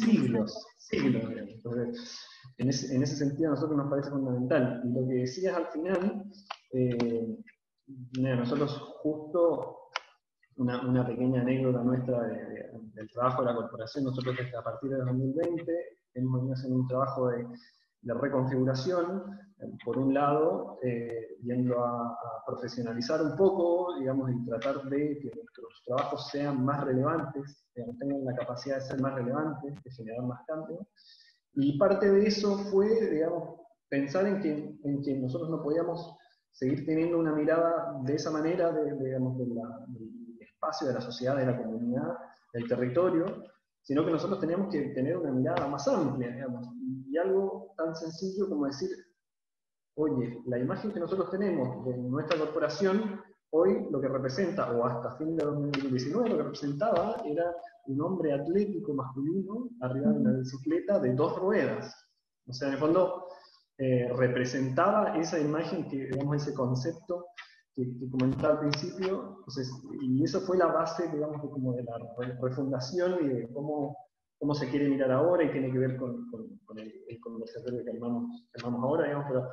[0.00, 1.24] siglos, siglos.
[1.36, 2.20] Entonces,
[2.58, 4.82] en ese, en ese, sentido a nosotros nos parece fundamental.
[4.84, 6.24] Y lo que decías al final,
[6.72, 7.36] eh,
[8.18, 9.90] nosotros justo
[10.56, 14.98] una, una, pequeña anécdota nuestra del trabajo de la corporación, nosotros desde a partir de
[14.98, 15.72] 2020
[16.14, 17.44] hemos venido haciendo un trabajo de,
[18.04, 19.24] de reconfiguración,
[19.58, 25.30] eh, por un lado, eh, yendo a, profesionalizar un poco, digamos, y tratar de que
[25.34, 30.40] nuestros trabajos sean más relevantes, tengan la capacidad de ser más relevantes, de generar más
[30.46, 30.86] cambio.
[31.54, 36.16] Y parte de eso fue, digamos, pensar en que, en que nosotros no podíamos
[36.52, 39.52] seguir teniendo una mirada de esa manera, de, digamos, del
[40.40, 42.14] espacio, de la sociedad, de la comunidad,
[42.52, 43.24] del territorio,
[43.84, 46.66] sino que nosotros tenemos que tener una mirada más amplia, digamos,
[47.06, 48.88] y algo tan sencillo como decir,
[49.96, 53.20] oye, la imagen que nosotros tenemos de nuestra corporación,
[53.50, 57.54] hoy lo que representa, o hasta fin de 2019 lo que representaba, era
[57.86, 61.94] un hombre atlético masculino arriba de una bicicleta de dos ruedas.
[62.46, 63.26] O sea, en el fondo
[63.76, 67.23] eh, representaba esa imagen, que, digamos, ese concepto
[67.74, 69.44] que, comentaba al principio,
[70.02, 71.98] y eso fue la base, digamos, de, como de la
[72.40, 73.96] refundación y de cómo,
[74.38, 78.84] cómo se quiere mirar ahora y tiene que ver con, con, el, conversatorio que armamos,
[78.84, 79.48] ahora, digamos, pero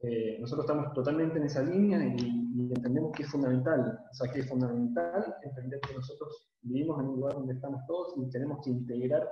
[0.00, 4.40] eh, nosotros estamos totalmente en esa línea y, entendemos que es fundamental, o sea, que
[4.40, 8.70] es fundamental entender que nosotros vivimos en un lugar donde estamos todos y tenemos que
[8.70, 9.30] integrar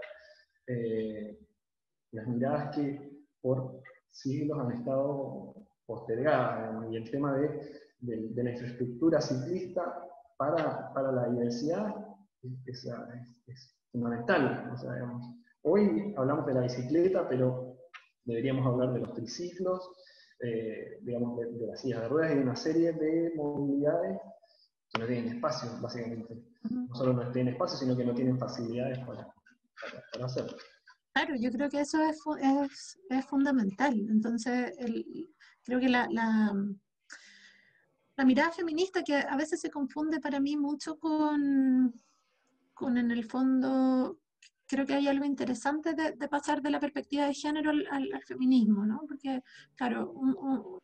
[0.68, 1.36] eh,
[2.12, 3.10] las miradas que
[3.40, 5.54] por siglos han estado
[5.86, 7.60] postergadas y el tema de,
[8.06, 9.82] de, la infraestructura ciclista
[10.36, 11.94] para, para la diversidad
[12.66, 12.86] es,
[13.46, 14.70] es, fundamental.
[14.72, 14.92] O sea,
[15.62, 17.78] hoy hablamos de la bicicleta, pero
[18.24, 19.90] deberíamos hablar de los triciclos,
[20.40, 24.20] eh, digamos, de, las sillas de ruedas y de una serie de movilidades
[24.92, 26.44] que no tienen espacio, básicamente.
[26.70, 29.32] No solo no tienen espacio, sino que no tienen facilidades para,
[30.12, 30.56] para, hacerlo.
[31.14, 33.94] Claro, yo creo que eso es, es, es fundamental.
[34.10, 35.30] Entonces, el,
[35.64, 36.52] creo que la, la,
[38.16, 41.94] la, mirada feminista, que a veces se confunde para mí mucho con,
[42.74, 44.18] con en el fondo,
[44.66, 49.02] creo que hay algo interesante de, pasar de la perspectiva de género al, feminismo, ¿no?
[49.06, 49.42] Porque,
[49.74, 50.14] claro,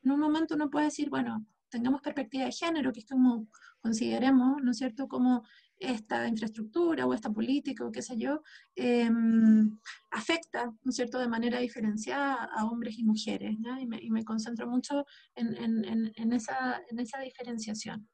[0.02, 3.48] en un momento uno puede decir, bueno, tengamos perspectiva de género, que es como
[3.80, 5.44] consideremos, ¿no es cierto?, como
[5.82, 8.42] esta infraestructura o esta política o qué sé yo,
[8.76, 9.78] em,
[10.10, 13.56] afecta, ¿no cierto?, de manera diferenciada a hombres y mujeres,
[14.00, 15.04] y, me, concentro mucho
[15.34, 18.08] en, en, en, esa, en esa diferenciación.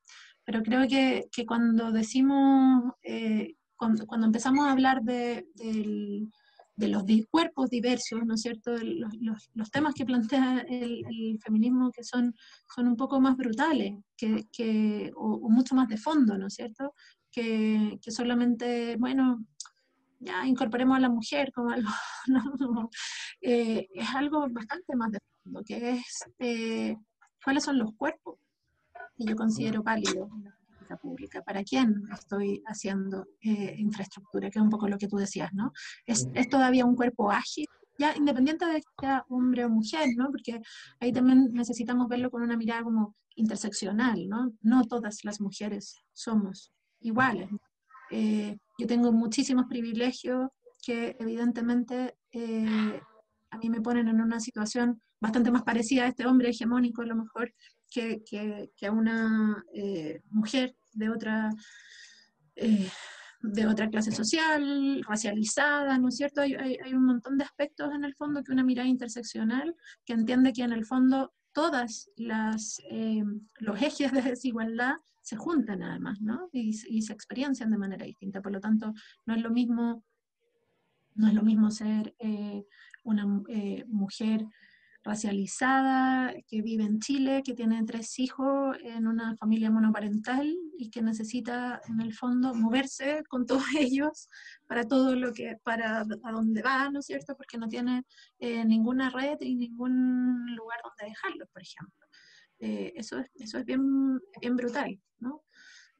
[0.45, 5.47] Pero creo que, que cuando decimos eh, cuando, cuando, empezamos a hablar de,
[6.79, 8.71] de los cuerpos diversos, ¿no es cierto?
[8.79, 12.35] Los, los, temas que plantea el, feminismo que son,
[12.73, 16.95] son un poco más brutales que, que o, mucho más de fondo, ¿no es cierto?
[17.41, 19.45] Que, que, solamente, bueno,
[20.19, 21.89] ya incorporemos a la mujer como algo,
[22.27, 22.91] no,
[23.41, 26.97] eh, es algo bastante más de fondo, que es eh,
[27.45, 28.41] cuáles son los cuerpos
[29.17, 30.29] que yo considero válidos
[30.97, 35.53] pública, para quién estoy haciendo eh, infraestructura, que es un poco lo que tú decías,
[35.53, 35.73] ¿no?
[36.07, 37.67] Es, es todavía un cuerpo ágil,
[37.99, 40.31] ya independiente de que sea hombre o mujer, ¿no?
[40.31, 40.61] Porque
[40.99, 44.53] ahí también necesitamos verlo con una mirada como interseccional, ¿no?
[44.63, 47.49] No todas las mujeres somos iguales.
[48.11, 50.49] Eh, yo tengo muchísimos privilegios
[50.85, 53.01] que evidentemente eh,
[53.51, 57.07] a mí me ponen en una situación bastante más parecida a este hombre hegemónico, a
[57.07, 57.53] lo mejor,
[57.91, 61.51] que, que, a una eh, mujer de otra,
[62.57, 62.89] eh,
[63.41, 66.43] de otra clase social, racializada, ¿no es cierto?
[66.43, 69.75] Hay, hay, un montón de aspectos en el fondo que una mirada interseccional
[70.05, 73.25] que entiende que en el fondo todas las eh,
[73.59, 74.97] los ejes de desigualdad
[75.29, 76.49] se juntan además, ¿no?
[76.53, 78.41] Y, se experiencian de manera distinta.
[78.41, 78.95] Por lo tanto,
[79.27, 80.03] no es lo mismo,
[81.17, 82.15] no es lo mismo ser
[83.05, 83.27] una
[83.87, 84.47] mujer
[85.05, 91.03] racializada, que vive en Chile, que tiene tres hijos en una familia monoparental y que
[91.03, 94.29] necesita en el fondo moverse con todos ellos
[94.67, 97.37] para todo lo que, para a dónde va, ¿no es cierto?
[97.37, 98.05] Porque no tiene
[98.39, 102.08] eh, ninguna red y ningún lugar donde dejarlos, por ejemplo.
[102.61, 105.45] Eh, eso, es, eso es bien, bien brutal, ¿no?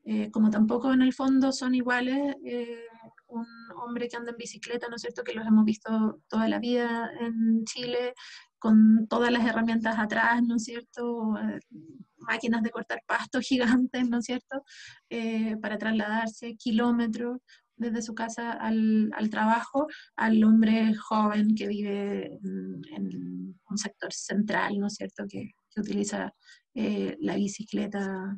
[0.05, 2.35] Eh, como tampoco en el fondo son iguales
[3.29, 3.47] un
[3.83, 7.11] hombre que anda en bicicleta, ¿no es cierto?, que los hemos visto toda la vida
[7.21, 8.15] en Chile,
[8.59, 11.37] con todas las herramientas atrás, ¿no es cierto?
[11.39, 11.61] Eh,
[12.17, 14.65] máquinas de cortar pasto gigantes, ¿no es cierto?
[15.11, 17.39] Eh, para trasladarse kilómetros
[17.77, 19.87] desde su casa al, al, trabajo,
[20.17, 25.25] al hombre joven que vive en, un sector central, ¿no es cierto?
[25.29, 26.35] Que, que utiliza
[26.75, 28.37] eh, la bicicleta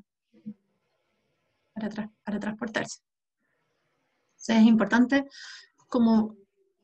[1.74, 3.00] para, transportarse.
[4.48, 5.26] Es importante
[5.88, 6.36] como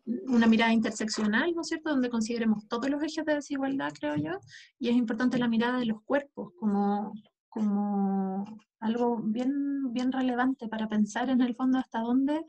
[0.06, 4.38] una mirada interseccional, ¿no es cierto?, donde consideremos todos los ejes de desigualdad, creo yo,
[4.78, 7.12] y es importante la mirada de los cuerpos como,
[7.48, 8.44] como
[8.80, 12.40] algo bien, bien relevante para pensar en el fondo hasta dónde,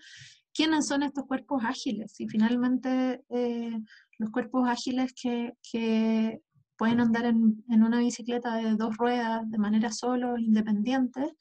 [0.54, 3.78] quiénes son estos cuerpos ágiles, y finalmente eh,
[4.20, 6.42] los cuerpos ágiles que, que
[6.78, 11.36] pueden andar en, en, una bicicleta de dos ruedas de manera solo, independiente,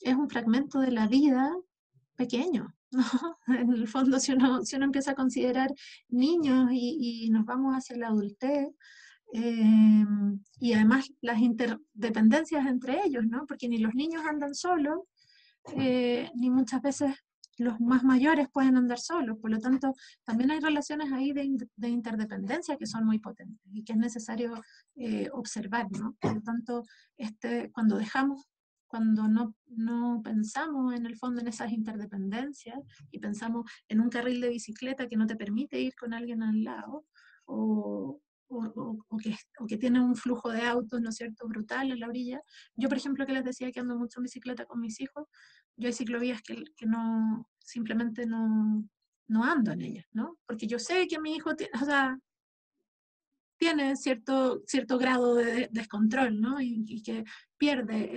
[0.00, 1.54] es un fragmento de la vida
[2.16, 2.74] pequeño,
[3.46, 5.72] En el fondo, si uno, si uno empieza a considerar
[6.08, 8.68] niños y, nos vamos hacia la adultez,
[9.34, 10.04] eh,
[10.60, 13.46] y además las interdependencias entre ellos, ¿no?
[13.46, 15.00] Porque ni los niños andan solos,
[15.76, 17.14] eh, ni muchas veces
[17.58, 19.38] los más mayores pueden andar solos.
[19.38, 23.84] Por lo tanto, también hay relaciones ahí de, de interdependencia que son muy potentes y
[23.84, 24.54] que es necesario
[24.96, 26.16] eh, observar, ¿no?
[26.20, 26.84] Por lo tanto,
[27.16, 28.48] este, cuando dejamos
[28.86, 32.78] cuando no, no, pensamos en el fondo en esas interdependencias
[33.10, 36.62] y pensamos en un carril de bicicleta que no te permite ir con alguien al
[36.62, 37.06] lado
[37.46, 38.20] o,
[38.52, 42.00] o, o, que, o que, tiene un flujo de autos, ¿no es cierto?, brutal en
[42.00, 42.40] la orilla.
[42.76, 45.26] Yo, por ejemplo, que les decía que ando mucho en bicicleta con mis hijos,
[45.76, 48.84] yo hay ciclovías que, que no, simplemente no,
[49.28, 50.38] no ando en ellas, ¿no?
[50.46, 52.18] Porque yo sé que mi hijo, tiene, o sea,
[53.58, 56.60] tiene cierto, cierto grado de descontrol, ¿no?
[56.60, 57.24] Y, que
[57.56, 58.10] pierde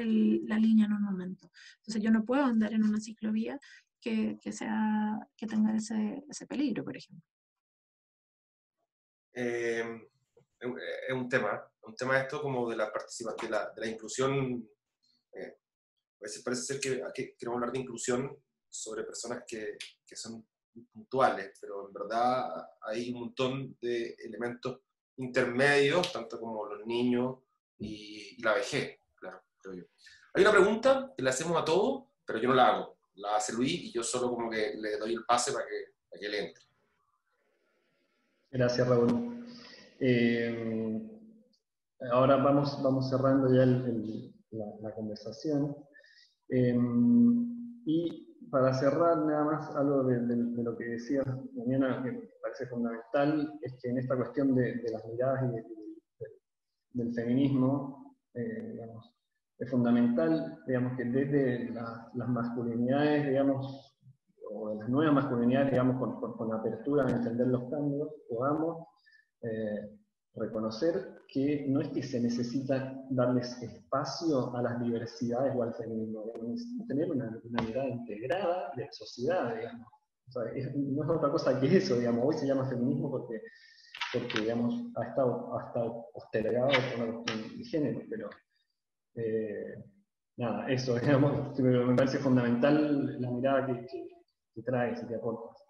[0.47, 1.51] la línea en un momento.
[1.77, 3.59] Entonces yo no puedo andar en una ciclovía
[4.01, 7.29] que, que sea, que tenga ese, ese peligro, por ejemplo.
[9.33, 10.07] Eh,
[10.59, 14.67] es un tema, un tema esto como de la participación, de la, inclusión.
[15.33, 15.57] Eh,
[16.19, 18.37] parece, parece, ser que aquí queremos hablar de inclusión
[18.69, 20.45] sobre personas que, que son
[20.91, 24.79] puntuales, pero en verdad hay un montón de elementos
[25.17, 27.37] intermedios, tanto como los niños
[27.79, 29.83] y, la vejez, claro, creo yo.
[30.33, 32.97] Hay una pregunta que le hacemos a todos, pero yo no la hago.
[33.15, 36.19] La hace Luis y yo solo como que le doy el pase para que, para
[36.19, 36.63] que le entre.
[38.51, 39.34] Gracias, Raúl.
[39.99, 41.01] Eh,
[42.11, 45.75] ahora vamos, vamos cerrando ya la, conversación.
[46.49, 46.75] Eh,
[47.85, 50.19] y para cerrar nada más algo de,
[50.63, 51.23] lo que decía
[51.53, 57.13] mañana que me parece fundamental, es que en esta cuestión de, las miradas y del
[57.13, 58.79] feminismo, eh,
[59.57, 63.97] es fundamental, digamos, que desde las masculinidades, digamos,
[64.51, 68.87] o de las nuevas masculinidades, digamos, con, con, apertura a entender los cambios, podamos
[69.45, 69.97] eh,
[70.35, 76.25] reconocer que no es que se necesita darles espacio a las diversidades o al feminismo,
[76.43, 79.87] necesitamos tener una, mirada integrada de sociedad, digamos.
[80.75, 82.25] no es otra cosa que eso, digamos.
[82.25, 83.41] Hoy se llama feminismo porque,
[84.11, 88.29] porque digamos, ha estado, ha estado postergado por una cuestión de género, pero
[89.15, 89.83] eh,
[90.37, 94.07] nada, eso, digamos, me parece fundamental la mirada que, que,
[94.53, 95.63] que traes y que aportas.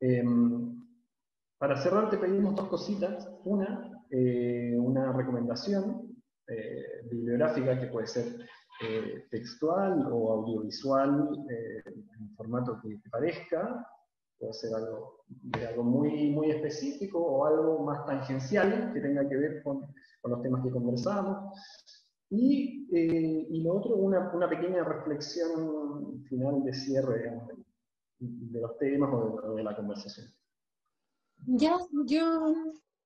[0.00, 0.82] Em,
[1.62, 3.30] para cerrar te pedimos dos cositas.
[3.44, 6.12] Una, eh, una recomendación
[6.48, 8.26] eh, bibliográfica que puede ser
[8.84, 13.86] eh, textual o audiovisual en formato que te parezca.
[14.40, 15.24] Puede ser algo,
[15.84, 19.82] muy, muy específico o algo más tangencial que tenga que ver con,
[20.20, 21.56] con los temas que conversamos.
[22.28, 27.40] Y, y lo otro, una, una, pequeña reflexión final de cierre
[28.18, 30.26] de, los temas o de la conversación.
[31.46, 32.54] Ya, yo,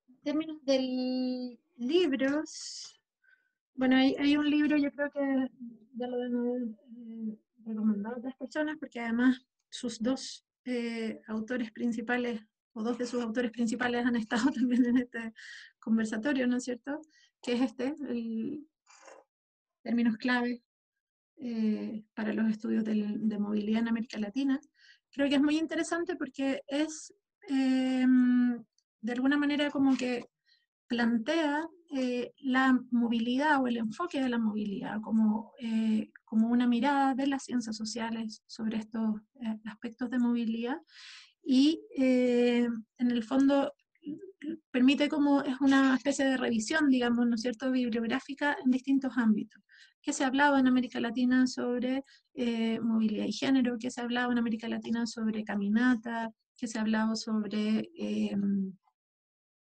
[0.07, 3.01] en términos de libros,
[3.73, 5.51] bueno, hay, un libro, yo creo que
[5.95, 12.41] ya lo deben eh, recomendado a otras personas, porque además sus dos eh, autores principales,
[12.73, 15.33] o dos de sus autores principales han estado también en este
[15.79, 17.01] conversatorio, ¿no es cierto?
[17.41, 18.67] Que es este, el
[19.81, 20.63] términos clave
[21.37, 24.59] eh, para los estudios de movilidad en América Latina.
[25.11, 27.13] Creo que es muy interesante porque es
[27.47, 28.63] Em,
[29.01, 30.25] de alguna manera como que
[30.87, 37.15] plantea eh, la movilidad o el enfoque de la movilidad como, eh, como una mirada
[37.15, 40.77] de las ciencias sociales sobre estos eh, aspectos de movilidad
[41.49, 43.71] y en el fondo
[44.69, 49.63] permite como es una especie de revisión, digamos, ¿no cierto?, bibliográfica en distintos ámbitos.
[50.01, 52.03] que se hablaba en América Latina sobre
[52.81, 53.77] movilidad y género?
[53.79, 56.33] que se hablaba en América Latina sobre caminata?
[56.57, 58.35] Que se ha hablado sobre eh,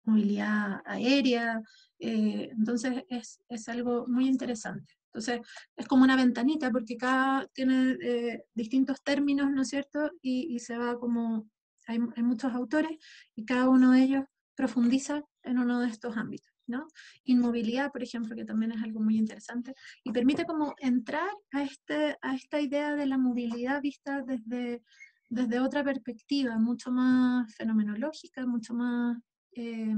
[0.04, 1.62] movilidad aérea,
[1.98, 4.94] eh, entonces es, es, algo muy interesante.
[5.06, 5.40] Entonces
[5.76, 10.10] es como una ventanita porque cada tiene eh, distintos términos, ¿no es cierto?
[10.22, 11.48] Y, y se va como,
[11.86, 12.96] hay, hay, muchos autores
[13.34, 14.24] y cada uno de ellos
[14.54, 16.50] profundiza en uno de estos ámbitos.
[16.70, 16.86] ¿no?
[17.24, 19.74] Inmovilidad, por ejemplo, que también es algo muy interesante,
[20.04, 24.82] y permite como entrar a, este, a esta idea de la movilidad vista desde
[25.30, 29.16] desde otra perspectiva, mucho más fenomenológica, mucho más,
[29.52, 29.94] eh,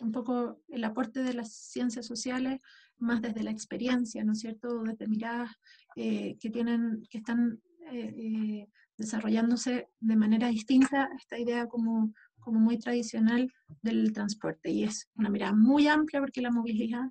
[0.00, 2.58] un poco el aporte de las ciencias sociales,
[2.96, 4.82] más desde la experiencia, ¿no es cierto?
[4.82, 5.50] Desde miradas
[5.94, 8.66] eh, que, tienen, que están eh,
[8.96, 14.70] desarrollándose de manera distinta esta idea como, como muy tradicional del transporte.
[14.70, 17.10] Y es una mirada muy amplia porque la movilidad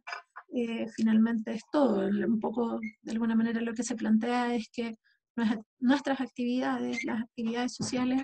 [0.95, 2.07] finalmente es todo.
[2.07, 4.97] Un poco, de alguna manera, lo que se plantea es que
[5.79, 8.23] nuestras actividades, las actividades sociales,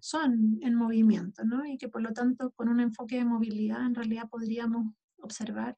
[0.00, 1.64] son en movimiento, ¿no?
[1.64, 5.76] Y que por lo tanto con un enfoque de movilidad en realidad podríamos observar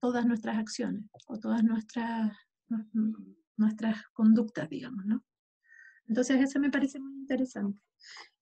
[0.00, 2.36] todas nuestras acciones o todas nuestras,
[3.56, 5.24] nuestras conductas, digamos, ¿no?
[6.06, 7.80] Entonces eso me parece muy interesante.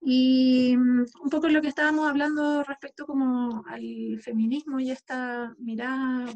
[0.00, 6.26] Y mm, un poco lo que estábamos hablando respecto como al feminismo y esta mirada.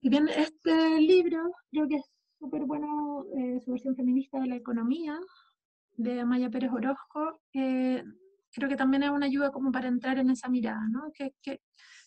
[0.00, 2.09] Y bien, este libro creo que es
[2.40, 5.20] súper bueno eh, su versión feminista de la economía,
[5.96, 7.40] de Maya Pérez Orozco.
[7.52, 8.02] Eh,
[8.52, 11.12] creo que también es una ayuda como para entrar en esa mirada, ¿no?
[11.12, 11.60] Que,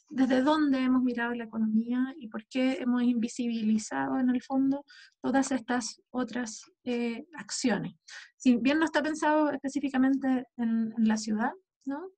[0.09, 4.85] desde dónde hemos mirado la economía y por qué hemos invisibilizado en el fondo
[5.21, 7.95] todas estas otras eh, acciones.
[8.37, 11.51] Si bien no está pensado específicamente en, la ciudad,
[11.85, 12.09] ¿no?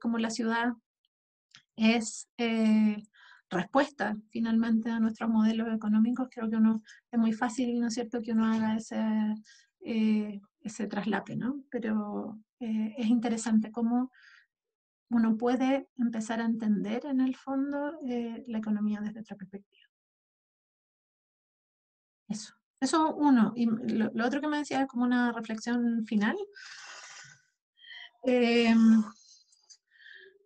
[0.00, 0.72] como la ciudad
[1.76, 2.96] es eh,
[3.54, 8.20] respuesta finalmente a nuestros modelos económicos, creo que uno es muy fácil, ¿no es cierto?,
[8.20, 9.02] que uno haga ese,
[9.80, 11.64] eh, ese traslape, ¿no?
[11.70, 14.10] Pero eh, es interesante cómo
[15.10, 19.86] uno puede empezar a entender en el fondo la economía desde otra perspectiva.
[22.28, 22.54] Eso.
[22.80, 23.52] Eso uno.
[23.56, 26.36] Y lo, otro que me decía es como una reflexión final.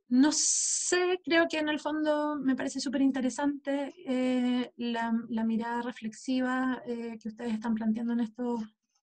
[0.08, 5.12] No sé, creo que en el fondo me parece súper interesante eh, la,
[5.44, 8.58] mirada reflexiva eh, que ustedes están planteando en, esto,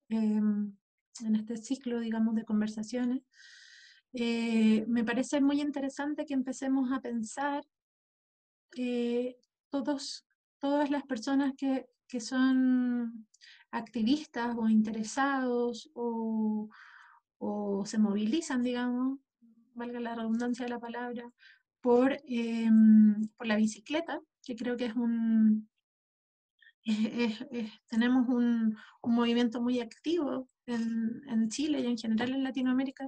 [0.10, 0.76] em,
[1.23, 3.22] en este ciclo, digamos, de conversaciones.
[4.14, 7.64] Eh, me parece muy interesante que empecemos a pensar
[9.69, 10.26] todos,
[10.60, 13.27] todas las personas que, que son
[13.72, 16.69] activistas o interesados o,
[17.86, 19.19] se movilizan, digamos,
[19.76, 21.23] valga la redundancia de la palabra,
[21.81, 25.69] por, em, por la bicicleta, que creo que es un,
[27.89, 33.07] tenemos un, movimiento muy activo en, en, Chile y en general en Latinoamérica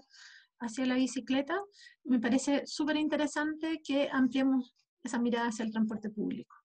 [0.59, 1.59] hacia la bicicleta,
[2.03, 6.55] me parece súper interesante que ampliemos esa mirada hacia el transporte público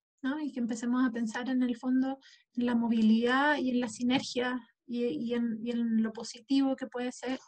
[0.42, 2.18] y que empecemos a pensar en el fondo
[2.54, 7.38] en la movilidad y en la sinergia y, en, lo positivo que puede ser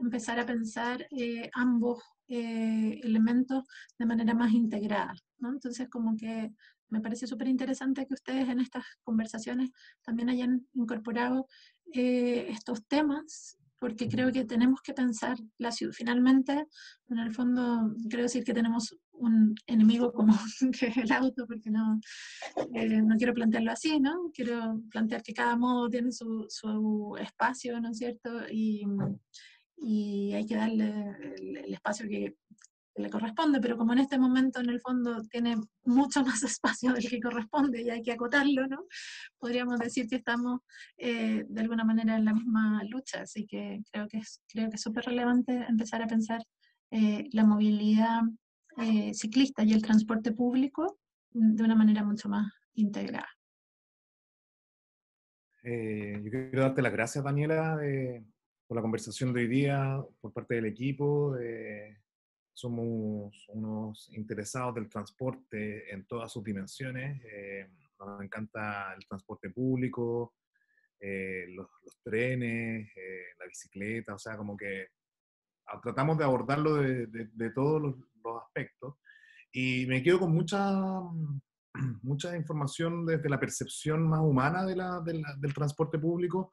[0.00, 3.64] empezar a pensar eh, ambos eh, elementos
[3.98, 5.14] de manera más integrada.
[5.42, 6.52] Entonces, como que
[6.88, 9.70] me parece súper interesante que ustedes en estas conversaciones
[10.02, 11.46] también hayan incorporado
[11.92, 15.94] eh, estos temas porque creo que tenemos que pensar la ciudad.
[15.94, 16.66] Finalmente,
[17.08, 20.36] en el fondo, quiero decir que tenemos un enemigo común
[20.78, 21.98] que es el auto, porque no,
[22.74, 24.30] eh, no quiero plantearlo así, ¿no?
[24.34, 28.30] Quiero plantear que cada modo tiene su, su espacio, ¿no es cierto?
[28.50, 28.84] Y,
[29.80, 32.36] y hay que darle el espacio que
[32.96, 37.08] le corresponde, pero como en este momento en el fondo tiene mucho más espacio del
[37.08, 38.84] que corresponde y hay que acotarlo, ¿no?
[39.38, 40.60] Podríamos decir que estamos
[40.96, 44.78] eh, de alguna manera en la misma lucha, así que creo que es creo que
[44.78, 46.42] súper relevante empezar a pensar
[46.90, 48.20] eh, la movilidad
[48.76, 50.98] eh, ciclista y el transporte público
[51.32, 53.28] de una manera mucho más integrada.
[55.62, 57.78] yo quiero darte las gracias, Daniela,
[58.70, 61.98] por la conversación de hoy día, por parte del equipo, de
[62.54, 67.20] somos unos interesados del transporte en todas sus dimensiones.
[67.24, 67.68] Eh,
[67.98, 70.36] nos encanta el transporte público,
[71.00, 71.66] eh, los,
[72.04, 74.86] trenes, eh, la bicicleta, o sea, como que
[75.82, 77.96] tratamos de abordarlo de, de, todos los,
[78.40, 78.94] aspectos.
[79.50, 80.78] Y me quedo con mucha,
[82.02, 86.52] mucha información desde la percepción más humana de la, del transporte público,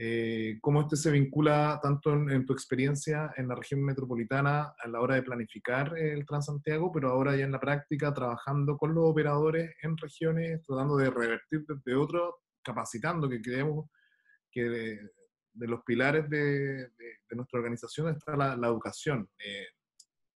[0.00, 5.00] eh, cómo este se vincula tanto en, tu experiencia en la región metropolitana a la
[5.00, 9.74] hora de planificar el Transantiago, pero ahora ya en la práctica trabajando con los operadores
[9.82, 13.90] en regiones, tratando de revertir desde otro, capacitando, que creemos
[14.52, 16.92] que de, los pilares de,
[17.30, 19.28] nuestra organización está la, educación.
[19.44, 19.66] Eh,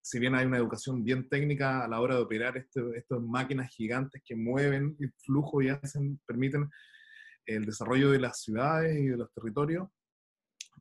[0.01, 4.20] si bien hay una educación bien técnica a la hora de operar estas máquinas gigantes
[4.24, 6.68] que mueven el flujo y hacen, permiten
[7.47, 9.89] el desarrollo de las ciudades y de los territorios,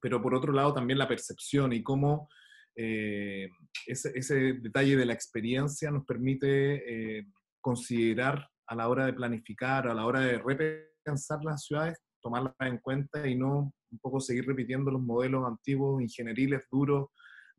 [0.02, 2.30] pero por otro lado también la percepción y cómo
[2.76, 3.50] eh,
[3.86, 7.28] ese, detalle de la experiencia nos permite eh,
[7.60, 12.78] considerar a la hora de planificar, a la hora de repensar las ciudades, tomarlas en
[12.78, 17.10] cuenta y no un poco seguir repitiendo los modelos antiguos, ingenieriles, duros,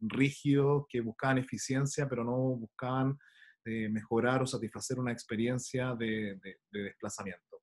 [0.01, 3.19] rígidos, que buscaban eficiencia, pero no buscaban
[3.65, 6.41] eh, mejorar o satisfacer una experiencia de,
[6.73, 7.59] desplazamiento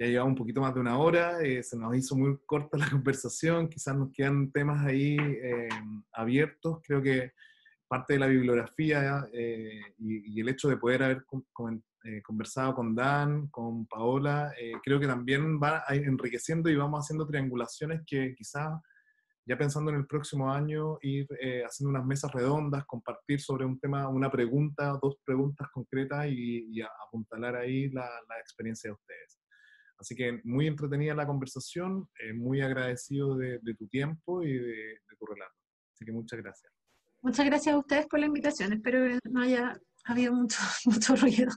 [0.00, 2.88] ya llevamos un poquito más de una hora, eh, se nos hizo muy corta la
[2.90, 5.68] conversación, quizás nos quedan temas ahí eh,
[6.14, 7.32] abiertos, creo que
[7.86, 11.24] parte de la bibliografía eh, y, el hecho de poder haber
[12.22, 18.34] conversado con Dan, con Paola, creo que también va enriqueciendo y vamos haciendo triangulaciones que
[18.36, 18.80] quizás
[19.44, 21.26] ya pensando en el próximo año, ir
[21.66, 27.56] haciendo unas mesas redondas, compartir sobre un tema, una pregunta, dos preguntas concretas y, apuntalar
[27.56, 29.40] ahí la, la experiencia de ustedes.
[30.00, 35.26] Así que muy entretenida la conversación, eh, muy agradecido de, tu tiempo y de, tu
[35.26, 35.54] relato.
[35.94, 36.72] Así que muchas gracias.
[37.20, 38.72] Muchas gracias a ustedes por la invitación.
[38.72, 40.56] Espero que no haya habido mucho,
[40.86, 41.52] mucho ruido.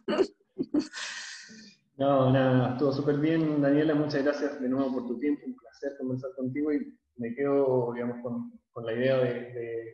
[1.96, 3.96] No, nada, estuvo súper bien, Daniela.
[3.96, 5.46] Muchas gracias de nuevo por tu tiempo.
[5.46, 9.94] Un placer conversar contigo y me quedo, digamos, con, con la idea de,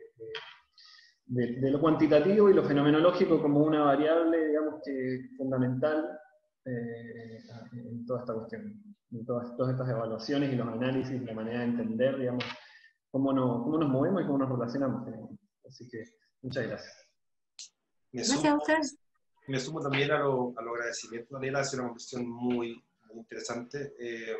[1.26, 6.18] de, lo cuantitativo y lo fenomenológico como una variable, digamos, que fundamental
[6.64, 7.38] eh,
[7.72, 11.64] en toda esta cuestión, en todas, todas, estas evaluaciones y los análisis, la manera de
[11.64, 12.44] entender, digamos,
[13.10, 15.08] cómo, no, cómo nos movemos y cómo nos relacionamos.
[15.66, 16.04] Así que
[16.42, 17.08] muchas gracias.
[18.12, 18.98] Gracias a ustedes.
[19.48, 23.94] Me sumo también a los lo agradecimientos, Daniela, ha sido una conversación muy, muy interesante.
[23.98, 24.36] Eh,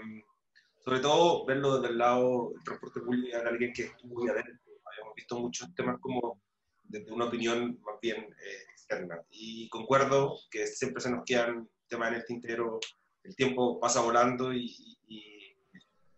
[0.85, 4.55] sobre todo verlo desde el lado del transporte público de alguien que estuvo adentro.
[4.85, 6.41] Habíamos visto muchos temas como
[6.85, 9.23] desde una opinión más bien eh, externa.
[9.31, 12.81] Y concuerdo que siempre se nos quedan temas en el tintero,
[13.25, 14.75] el tiempo pasa volando y,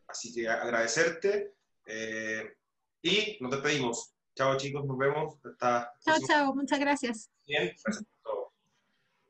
[0.06, 1.54] así que agradecerte
[1.86, 2.54] eh,
[3.02, 4.14] y nos despedimos.
[4.34, 5.34] Chao chicos, nos vemos.
[5.44, 7.30] Hasta chao, chao, muchas gracias.
[7.46, 8.52] Bien, gracias por todo.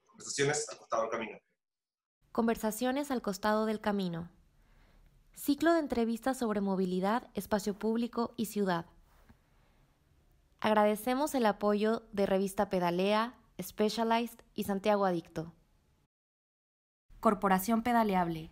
[0.07, 1.39] Conversaciones al costado del camino.
[2.33, 4.31] Conversaciones al costado del camino.
[5.35, 8.87] Ciclo de entrevistas sobre movilidad, espacio público y ciudad.
[10.61, 15.53] Agradecemos el apoyo de Revista Pedalea, Specialized y Santiago Adicto.
[17.23, 18.51] Corporación Pedaleable